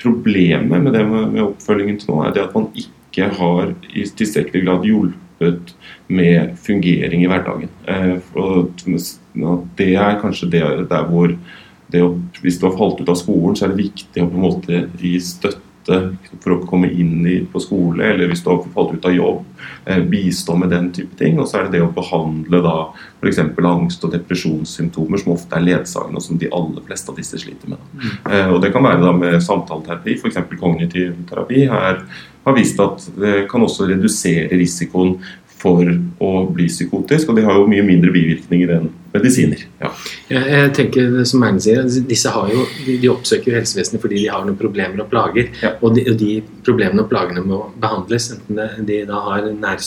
Problemet 0.00 0.80
med 0.80 0.94
det 0.96 1.02
med, 1.04 1.34
oppfølgingen 1.44 1.98
til 2.00 2.08
nå, 2.08 2.22
er 2.24 2.30
det 2.32 2.40
at 2.40 2.54
man 2.56 2.70
ikke 2.72 3.26
har 3.36 3.74
i 3.92 4.06
tilstrekkelig 4.16 4.62
grad 4.64 4.86
hjulpet 4.88 5.74
med 6.08 6.54
fungering 6.64 7.20
i 7.20 7.28
hverdagen. 7.28 7.68
Eh, 7.84 8.14
det 9.76 9.90
er 9.92 10.16
kanskje 10.22 10.48
det 10.54 10.62
der 10.88 11.04
hvor 11.10 11.36
å, 11.36 12.08
Hvis 12.40 12.56
du 12.58 12.64
har 12.64 12.78
falt 12.78 13.04
ut 13.04 13.12
av 13.12 13.20
skolen, 13.20 13.54
så 13.54 13.66
er 13.66 13.74
det 13.74 13.84
viktig 13.84 14.24
å 14.24 14.30
på 14.32 14.40
en 14.40 14.46
måte 14.48 14.80
gi 14.98 15.12
støtte 15.20 15.60
for 15.86 16.54
å 16.54 16.60
komme 16.66 16.88
inn 16.90 17.26
i, 17.26 17.36
på 17.50 17.60
skole, 17.62 18.04
eller 18.06 18.30
hvis 18.30 18.42
du 18.44 18.50
har 18.50 18.62
falt 18.74 18.94
ut 18.96 19.08
av 19.08 19.14
jobb, 19.14 19.44
eh, 19.86 20.00
bistå 20.00 20.56
med 20.58 20.72
den 20.72 20.90
type 20.96 21.16
ting. 21.18 21.38
Og 21.40 21.48
så 21.48 21.58
er 21.58 21.68
det 21.68 21.76
det 21.76 21.84
å 21.84 21.92
behandle 21.94 22.62
da 22.64 22.76
f.eks. 23.20 23.40
angst- 23.40 24.04
og 24.04 24.14
depresjonssymptomer, 24.14 25.20
som 25.20 25.34
ofte 25.36 25.58
er 25.58 25.66
ledsagende, 25.66 26.20
og 26.20 26.26
som 26.26 26.40
de 26.40 26.50
aller 26.50 26.86
fleste 26.88 27.12
av 27.12 27.20
disse 27.20 27.40
sliter 27.40 27.74
med. 27.74 27.86
Mm. 27.94 28.10
Eh, 28.30 28.52
og 28.54 28.60
Det 28.64 28.72
kan 28.72 28.84
være 28.84 29.04
da 29.04 29.12
med 29.12 29.40
samtaleterapi, 29.42 30.18
f.eks. 30.18 30.42
kognitiv 30.60 31.16
terapi, 31.28 31.66
her 31.68 32.04
har 32.44 32.56
vist 32.56 32.80
at 32.80 33.08
det 33.16 33.46
kan 33.48 33.64
også 33.64 33.88
redusere 33.88 34.52
risikoen 34.52 35.16
for 35.64 35.88
å 36.20 36.32
bli 36.52 36.68
psykotisk, 36.68 37.30
og 37.30 37.38
de 37.38 37.46
har 37.46 37.56
jo 37.56 37.68
mye 37.70 37.84
mindre 37.86 38.12
bivirkninger 38.12 38.76
enn 38.76 38.90
medisiner. 39.14 39.60
Ja. 39.78 39.90
Jeg, 40.28 40.42
jeg 40.50 40.70
tenker 40.74 41.18
som 41.28 41.44
Erne 41.46 41.62
sier, 41.62 41.84
disse 42.08 42.30
har 42.34 42.50
jo, 42.50 42.64
de, 42.86 42.96
de 43.02 43.10
oppsøker 43.12 43.52
jo 43.52 43.56
helsevesenet 43.58 44.02
fordi 44.02 44.22
de 44.24 44.30
har 44.32 44.42
noen 44.46 44.58
problemer 44.58 45.04
og 45.04 45.10
plager. 45.12 45.50
Ja. 45.62 45.74
Og, 45.80 45.94
de, 45.96 46.04
og, 46.10 46.18
de, 46.20 46.32
problemene 46.66 47.04
og 47.04 47.10
plagene 47.10 47.44
må 47.44 47.60
behandles, 47.80 48.30
enten 48.34 48.86
de 48.88 49.00
da 49.08 49.20
har 49.28 49.46
nær, 49.52 49.82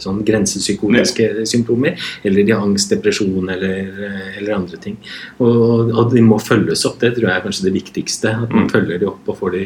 sånn 0.00 0.22
grensepsykotiske 0.26 1.26
ja. 1.26 1.46
symptomer, 1.48 2.00
eller 2.24 2.46
de 2.46 2.54
har 2.54 2.64
angst, 2.64 2.92
depresjon 2.94 3.52
eller, 3.52 3.90
eller 4.38 4.56
andre 4.56 4.80
ting. 4.80 4.96
Og, 5.42 5.90
og, 5.90 6.04
de 6.14 6.24
må 6.24 6.40
følges 6.42 6.86
opp. 6.88 7.00
Det 7.02 7.12
tror 7.16 7.28
jeg 7.28 7.36
er 7.36 7.44
kanskje 7.44 7.68
det 7.68 7.76
viktigste. 7.76 8.34
At 8.46 8.54
man 8.54 8.66
mm. 8.66 8.72
følger 8.72 9.02
de 9.02 9.10
opp 9.10 9.28
og 9.28 9.40
får 9.42 9.56
de, 9.56 9.64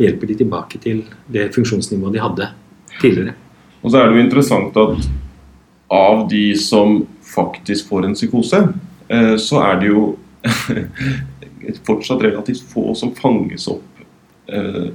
hjelper 0.00 0.30
de 0.30 0.38
tilbake 0.40 0.80
til 0.82 1.04
det 1.34 1.50
funksjonsnivået 1.54 2.16
de 2.16 2.24
hadde 2.24 2.50
tidligere. 3.00 3.36
Og 3.84 3.92
så 3.92 4.00
er 4.00 4.08
det 4.08 4.16
jo 4.16 4.24
interessant 4.24 4.80
at 4.80 5.10
av 5.94 6.24
de 6.30 6.46
som 6.56 7.02
faktisk 7.34 7.88
får 7.90 8.06
en 8.08 8.16
psykose, 8.16 8.60
eh, 9.08 9.34
så 9.36 9.62
er 9.64 9.80
det 9.80 9.90
jo 9.90 10.04
fortsatt 11.88 12.22
relativt 12.22 12.64
få 12.70 12.92
som 12.98 13.14
fanges 13.16 13.66
opp 13.72 14.04
eh, 14.52 14.86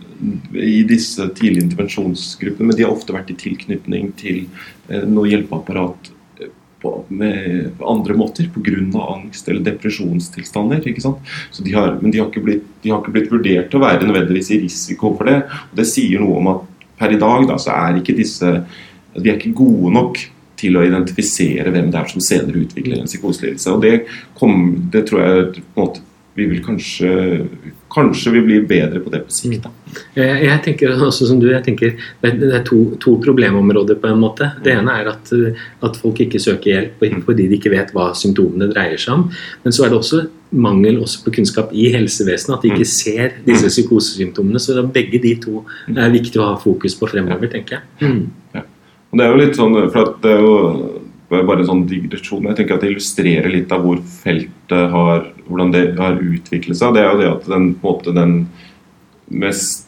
i 0.53 0.83
disse 0.87 1.27
tidlige 1.37 1.67
intervensjonsgruppene. 1.69 2.69
Men 2.69 2.77
de 2.77 2.85
har 2.85 2.95
ofte 2.95 3.15
vært 3.15 3.33
i 3.33 3.39
tilknytning 3.39 4.13
til 4.19 4.45
eh, 4.89 5.05
noe 5.05 5.29
hjelpeapparat 5.31 6.13
på, 6.79 6.93
med 7.07 7.81
andre 7.83 8.15
måter 8.15 8.47
pga. 8.53 9.03
angst 9.03 9.49
eller 9.49 9.63
depresjonstilstander. 9.65 10.87
ikke 10.87 11.03
sant? 11.03 11.19
De 11.59 11.73
har, 11.75 11.97
men 12.01 12.11
de 12.11 12.21
har, 12.21 12.31
blitt, 12.31 12.63
de 12.81 12.93
har, 12.93 13.01
ikke 13.01 13.15
blitt, 13.15 13.31
vurdert 13.31 13.69
til 13.71 13.81
å 13.81 13.85
være 13.85 14.07
nødvendigvis 14.07 14.51
i 14.55 14.61
risiko 14.63 15.13
for 15.17 15.29
det. 15.29 15.41
og 15.43 15.75
Det 15.81 15.87
sier 15.89 16.23
noe 16.23 16.39
om 16.39 16.51
at 16.53 16.67
per 16.99 17.15
i 17.15 17.19
dag 17.19 17.47
da, 17.47 17.57
så 17.59 17.75
er 17.75 17.99
ikke 17.99 18.17
disse 18.17 18.59
Vi 19.15 19.29
er 19.31 19.39
ikke 19.39 19.55
gode 19.57 19.91
nok 19.95 20.19
til 20.59 20.77
å 20.77 20.83
identifisere 20.85 21.71
hvem 21.73 21.89
det 21.93 22.01
er 22.01 22.11
som 22.11 22.23
senere 22.23 22.65
utvikler 22.65 22.99
en 22.99 23.09
psykoselidelse. 23.09 23.73
Og 23.73 23.83
det, 23.85 23.95
kom, 24.39 24.61
det 24.93 25.07
tror 25.09 25.25
jeg 25.25 25.65
måte 25.79 26.05
vi 26.39 26.45
vil 26.45 26.63
kanskje 26.63 27.11
Kanskje 27.89 28.31
vi 28.35 28.41
blir 28.45 28.65
bedre 28.69 28.99
på 29.01 29.09
det 29.09 29.23
på 29.25 29.33
sikt. 29.33 29.63
da. 29.63 29.71
Jeg, 30.13 30.33
jeg 30.45 30.61
tenker 30.61 30.91
også 30.93 31.25
som 31.25 31.39
du, 31.41 31.47
jeg 31.49 31.63
tenker 31.65 31.95
det 32.21 32.51
er 32.53 32.61
to, 32.61 32.77
to, 33.01 33.15
problemområder 33.23 33.97
på 33.97 34.11
en 34.11 34.19
måte. 34.21 34.51
Det 34.61 34.75
ene 34.77 34.93
er 35.01 35.09
at, 35.09 35.31
at 35.81 35.97
folk 35.97 36.21
ikke 36.21 36.37
søker 36.43 36.69
hjelp 36.69 37.25
fordi 37.25 37.47
de 37.49 37.57
ikke 37.57 37.73
vet 37.73 37.89
hva 37.95 38.11
symptomene 38.13 38.69
dreier 38.69 39.01
seg 39.01 39.15
om. 39.15 39.25
Men 39.63 39.73
så 39.73 39.87
er 39.87 39.89
det 39.89 39.97
også 39.97 40.21
mangel 40.53 41.01
også 41.01 41.23
på 41.25 41.33
kunnskap 41.39 41.73
i 41.73 41.89
helsevesenet, 41.95 42.59
at 42.59 42.67
de 42.67 42.75
ikke 42.75 42.85
mm. 42.85 42.93
ser 42.93 43.33
disse 43.49 43.65
mm. 43.65 43.73
psykosesymptomene. 43.73 44.61
Så 44.61 44.85
begge 44.85 45.23
de 45.25 45.33
to 45.41 45.63
er 45.89 46.13
viktig 46.13 46.37
å 46.37 46.51
ha 46.51 46.59
fokus 46.61 46.93
på 46.99 47.09
fremover, 47.09 47.49
tenker 47.49 47.79
jeg. 47.79 48.05
Mm. 48.05 48.69
Og 49.09 49.17
det 49.17 49.25
er 49.25 49.31
jo 49.33 49.41
litt 49.41 49.57
sånn, 49.57 49.75
for 49.93 50.15
det 50.21 50.31
er 50.31 50.43
jo 50.43 51.43
bare 51.47 51.61
en 51.63 51.69
sånn 51.69 51.85
digresjon. 51.89 52.47
Jeg 52.49 52.57
tenker 52.59 52.77
at 52.77 52.83
Det 52.85 52.91
illustrerer 52.93 53.49
litt 53.53 53.71
av 53.73 53.85
hvor 53.85 54.01
feltet 54.21 54.95
har, 54.95 55.27
hvordan 55.47 55.73
det 55.73 55.83
har 55.97 56.17
utviklet 56.17 56.77
seg. 56.77 56.95
Det 56.95 57.03
er 57.03 57.11
jo 57.11 57.21
det 57.21 57.29
at 57.29 57.47
den, 57.49 57.71
på 57.81 57.89
en 57.89 57.95
måte, 57.95 58.15
den 58.17 58.35
mest 59.29 59.85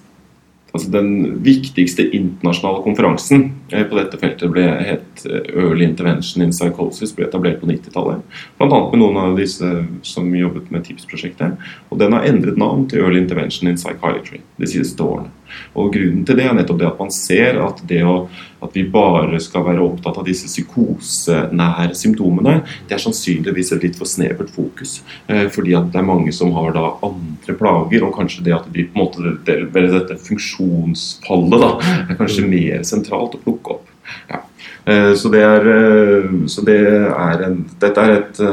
altså 0.72 0.88
Den 0.88 1.42
viktigste 1.44 2.06
internasjonale 2.16 2.80
konferansen 2.86 3.50
på 3.72 3.98
dette 3.98 4.20
feltet 4.22 4.52
ble 4.52 4.66
het 4.86 5.26
eh, 5.28 5.52
Early 5.56 5.86
Intervention 5.88 6.44
in 6.46 6.54
Psychosis, 6.56 7.14
ble 7.16 7.28
etablert 7.28 7.62
på 7.62 7.70
90-tallet. 7.70 8.24
Bl.a. 8.60 8.80
med 8.92 9.00
noen 9.00 9.20
av 9.22 9.38
disse 9.40 9.70
som 10.08 10.32
jobbet 10.36 10.72
med 10.74 10.86
TIPS-prosjektet. 10.88 11.70
Og 11.90 12.02
den 12.02 12.16
har 12.18 12.28
endret 12.28 12.60
navn 12.60 12.88
til 12.92 13.04
Early 13.04 13.22
Intervention 13.24 13.72
in 13.72 13.80
Psychiatry 13.80 14.44
de 14.60 14.70
siste 14.70 15.04
årene. 15.04 15.32
Og 15.76 15.92
Grunnen 15.94 16.24
til 16.28 16.38
det 16.40 16.48
er 16.48 16.56
nettopp 16.56 16.80
det 16.80 16.88
at 16.90 17.00
man 17.00 17.12
ser 17.14 17.60
at 17.64 17.82
det 17.88 18.02
å, 18.08 18.16
at 18.64 18.76
vi 18.78 18.86
bare 18.92 19.40
skal 19.44 19.66
være 19.66 19.84
opptatt 19.84 20.20
av 20.22 20.28
disse 20.28 20.50
psykosenære 20.50 21.96
symptomene, 21.98 22.62
det 22.88 22.96
er 22.96 23.04
sannsynligvis 23.04 23.74
et 23.76 23.86
litt 23.88 24.00
for 24.00 24.10
snevert 24.10 24.52
fokus. 24.54 25.00
Eh, 25.28 25.48
fordi 25.52 25.76
at 25.78 25.92
det 25.94 26.02
er 26.02 26.08
mange 26.08 26.34
som 26.36 26.54
har 26.56 26.76
da 26.78 26.86
andre 27.08 27.58
plager, 27.58 28.06
og 28.08 28.16
kanskje 28.16 28.46
det 28.48 28.56
at 28.56 28.70
de 28.72 28.88
på 28.88 28.96
en 28.96 29.04
måte, 29.04 29.36
det, 29.48 29.58
dette 29.76 30.20
funksjonsfallet 30.28 31.66
da, 31.66 31.72
er 32.08 32.20
kanskje 32.20 32.48
mer 32.48 32.86
sentralt 32.88 33.38
å 33.38 33.44
plukke 33.44 33.61
opp. 33.70 33.88
Ja. 34.30 34.42
Eh, 34.86 35.14
så, 35.16 35.30
det 35.30 35.44
er, 35.46 35.70
eh, 35.76 36.36
så 36.50 36.66
det 36.66 36.80
er 37.12 37.48
en, 37.48 37.64
dette 37.82 38.08
er 38.08 38.20
et 38.20 38.44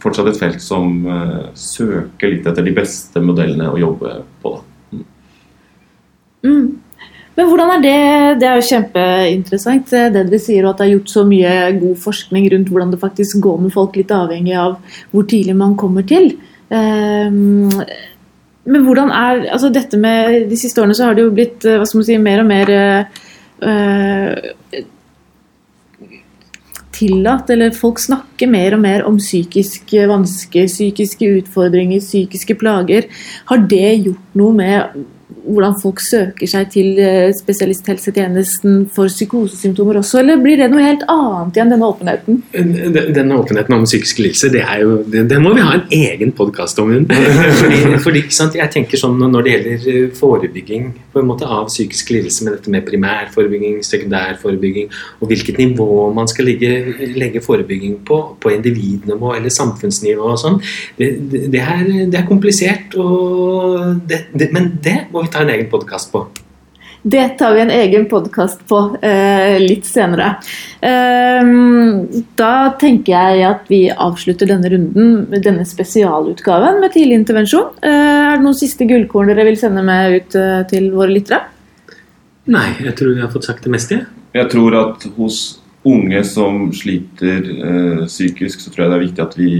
fortsatt 0.00 0.30
et 0.30 0.38
felt 0.40 0.62
som 0.64 1.02
søker 1.60 2.30
litt 2.32 2.46
etter 2.48 2.64
de 2.64 2.72
beste 2.72 3.20
modellene 3.20 3.66
å 3.68 3.76
jobbe 3.76 4.14
på. 4.40 4.52
da. 4.54 5.02
Mm. 6.48 6.70
Men 7.36 7.48
hvordan 7.48 7.70
er 7.74 7.82
det 7.82 8.40
Det 8.40 8.46
er 8.48 8.56
jo 8.56 8.68
kjempeinteressant 8.70 9.92
det 9.92 10.06
dere 10.16 10.40
sier, 10.40 10.64
at 10.68 10.80
det 10.80 10.86
er 10.86 10.94
gjort 10.94 11.12
så 11.12 11.26
mye 11.28 11.52
god 11.78 12.00
forskning 12.00 12.48
rundt 12.52 12.72
hvordan 12.72 12.94
det 12.94 13.00
faktisk 13.00 13.42
går 13.44 13.60
med 13.66 13.74
folk, 13.76 13.96
litt 13.96 14.12
avhengig 14.12 14.56
av 14.56 14.78
hvor 15.12 15.28
tidlig 15.28 15.56
man 15.56 15.76
kommer 15.76 16.08
til. 16.08 16.32
Um, 16.72 17.68
men 18.64 18.84
hvordan 18.86 19.10
er 19.12 19.50
altså 19.52 19.68
dette 19.68 19.98
med 20.00 20.48
De 20.48 20.56
siste 20.56 20.80
årene 20.80 20.94
så 20.96 21.10
har 21.10 21.16
det 21.18 21.26
jo 21.26 21.34
blitt 21.34 21.66
hva 21.66 21.84
skal 21.84 22.00
man 22.00 22.08
si, 22.08 22.16
mer 22.16 22.40
og 22.40 22.48
mer 22.48 22.72
uh, 23.62 24.82
tillatt, 26.92 27.50
eller 27.50 27.74
folk 27.74 28.00
snakker 28.02 28.50
mer 28.50 28.76
og 28.76 28.82
mer 28.84 29.06
om 29.08 29.18
psykiske 29.20 30.06
vansker, 30.10 30.68
psykiske 30.70 31.30
utfordringer, 31.40 32.02
psykiske 32.04 32.56
plager. 32.60 33.08
Har 33.50 33.64
det 33.70 33.88
gjort 34.04 34.38
noe 34.38 34.56
med 34.58 35.02
hvordan 35.44 35.74
folk 35.82 36.00
søker 36.02 36.48
seg 36.50 36.70
til 36.72 36.98
eh, 37.02 37.32
spesialisthelsetjenesten 37.36 38.86
for 38.94 39.10
psykosesymptomer 39.10 40.00
også, 40.00 40.20
eller 40.22 40.40
blir 40.42 40.60
det 40.60 40.68
noe 40.72 40.84
helt 40.84 41.04
annet 41.10 41.58
igjen, 41.58 41.72
denne 41.74 41.88
åpenheten? 41.88 42.40
Denne 43.16 43.38
åpenheten 43.40 43.76
om 43.76 43.86
psykiske 43.88 44.24
lidelser, 44.24 44.52
det 44.54 44.62
er 44.62 44.82
jo, 44.84 44.98
den 45.10 45.42
må 45.42 45.54
vi 45.56 45.64
ha 45.64 45.76
en 45.78 45.86
egen 45.96 46.34
podkast 46.36 46.78
om. 46.82 46.92
fordi, 47.60 47.80
fordi 48.02 48.24
jeg 48.58 48.70
tenker 48.72 49.00
sånn 49.00 49.18
Når 49.22 49.44
det 49.44 49.52
gjelder 49.52 49.86
eh, 49.92 50.10
forebygging 50.16 50.88
på 51.12 51.20
en 51.20 51.28
måte 51.28 51.48
av 51.48 51.68
psykiske 51.70 52.16
lidelser, 52.16 52.46
med 52.46 52.56
dette 52.56 52.72
med 52.72 52.86
primærforebygging, 52.86 53.80
sekundærforebygging, 53.86 54.90
og 55.20 55.30
hvilket 55.30 55.58
nivå 55.60 55.88
man 56.14 56.30
skal 56.30 56.48
legge, 56.48 56.72
legge 57.16 57.42
forebygging 57.44 57.98
på, 58.06 58.20
på 58.40 58.54
individnivå 58.54 59.34
eller 59.36 59.52
samfunnsnivå 59.52 60.30
og 60.32 60.40
sånn, 60.40 60.60
det, 60.98 61.12
det, 61.32 61.44
det, 61.52 61.62
er, 61.62 61.84
det, 61.88 62.18
er, 62.18 62.26
komplisert. 62.28 62.96
Og 63.00 64.08
men 64.52 64.72
det 64.84 64.96
må 65.12 65.24
vi 65.24 65.31
ta 65.32 65.42
en 65.42 65.50
egen 65.50 65.70
podkast 65.72 66.12
på? 66.12 66.26
Det 67.02 67.28
tar 67.28 67.54
vi 67.54 67.60
en 67.60 67.70
egen 67.70 68.04
podkast 68.06 68.60
på 68.70 68.78
eh, 69.02 69.56
litt 69.58 69.88
senere. 69.88 70.36
Eh, 70.80 71.48
da 72.38 72.52
tenker 72.78 73.16
jeg 73.16 73.46
at 73.48 73.64
vi 73.72 73.80
avslutter 73.90 74.46
denne 74.46 74.70
runden 74.70 75.16
med 75.32 75.42
denne 75.42 75.66
spesialutgaven 75.66 76.78
med 76.82 76.94
tidlig 76.94 77.18
intervensjon. 77.18 77.72
Eh, 77.82 78.20
er 78.28 78.36
det 78.36 78.46
noen 78.46 78.58
siste 78.58 78.86
gullkorn 78.86 79.32
dere 79.32 79.48
vil 79.50 79.58
sende 79.58 79.82
med 79.86 80.20
ut 80.20 80.38
eh, 80.38 80.60
til 80.70 80.92
våre 80.94 81.10
lyttere? 81.16 81.40
Nei, 82.54 82.68
jeg 82.86 82.94
tror 82.98 83.16
vi 83.16 83.24
har 83.24 83.34
fått 83.34 83.50
sagt 83.50 83.66
det 83.66 83.74
meste. 83.74 83.98
Jeg 84.36 84.48
tror 84.54 84.78
at 84.78 85.10
hos 85.18 85.42
unge 85.82 86.22
som 86.28 86.68
sliter 86.70 87.50
eh, 87.50 88.06
psykisk, 88.06 88.62
så 88.62 88.70
tror 88.70 88.84
jeg 88.84 88.92
det 88.92 88.98
er 89.00 89.06
viktig 89.08 89.26
at 89.26 89.38
vi 89.40 89.52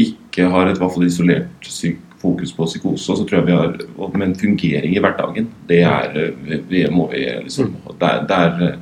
ikke 0.00 0.48
har 0.52 0.70
et 0.70 0.80
hvert 0.80 0.96
fall 0.96 1.04
isolert 1.04 1.68
syk 1.68 2.00
fokus 2.26 2.54
på 2.56 2.68
psykose, 2.68 3.16
så 3.16 3.24
tror 3.24 3.40
jeg 3.40 3.46
vi 3.48 3.56
har 3.56 4.16
Men 4.16 4.34
fungering 4.38 4.96
i 4.96 5.02
hverdagen, 5.02 5.48
det 5.68 5.82
er 5.86 6.32
vi, 6.68 6.86
må 6.90 7.08
vi 7.12 7.24
liksom 7.46 7.74
det 8.00 8.10
er, 8.10 8.26
det 8.28 8.36
er, 8.36 8.78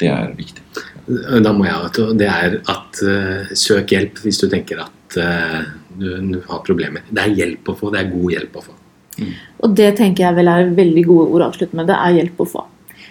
det 0.00 0.10
er 0.10 0.34
viktig. 0.36 0.64
Da 1.44 1.52
må 1.52 1.66
jeg 1.66 2.16
Det 2.18 2.28
er 2.28 2.58
at 2.70 3.02
uh, 3.02 3.54
søk 3.54 3.94
hjelp 3.94 4.20
hvis 4.24 4.40
du 4.42 4.48
tenker 4.50 4.84
at 4.84 5.18
uh, 5.18 5.62
du, 5.96 6.08
du, 6.32 6.38
har 6.48 6.62
problemer. 6.66 7.06
Det 7.10 7.24
er 7.24 7.34
hjelp 7.42 7.72
å 7.72 7.76
få. 7.76 7.90
Det 7.94 8.02
er 8.02 8.12
god 8.12 8.36
hjelp 8.36 8.56
å 8.56 8.64
få. 8.68 8.76
Mm. 9.20 9.34
Og 9.64 9.76
det 9.76 9.90
tenker 9.98 10.28
jeg 10.28 10.38
vel 10.38 10.52
er 10.52 10.74
veldig 10.76 11.06
gode 11.08 11.28
ord 11.34 11.44
å 11.44 11.50
avslutte 11.50 11.76
med. 11.76 11.90
Det 11.90 11.98
er 11.98 12.18
hjelp 12.20 12.40
å 12.40 12.48
få. 12.54 12.66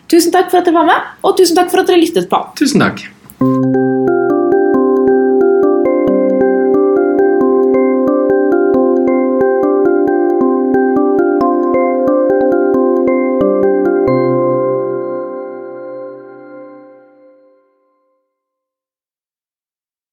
Tusen 0.09 0.33
takk 0.33 0.49
for 0.49 0.61
at 0.61 0.69
dere 0.69 0.79
var 0.79 0.89
med, 0.89 1.15
og 1.21 1.37
tusen 1.37 1.59
takk 1.59 1.69
for 1.73 1.83
at 1.83 1.91
dere 1.91 2.01
lyttet 2.01 2.29
på. 2.31 2.43
Tusen 2.57 2.85
takk. 2.87 3.05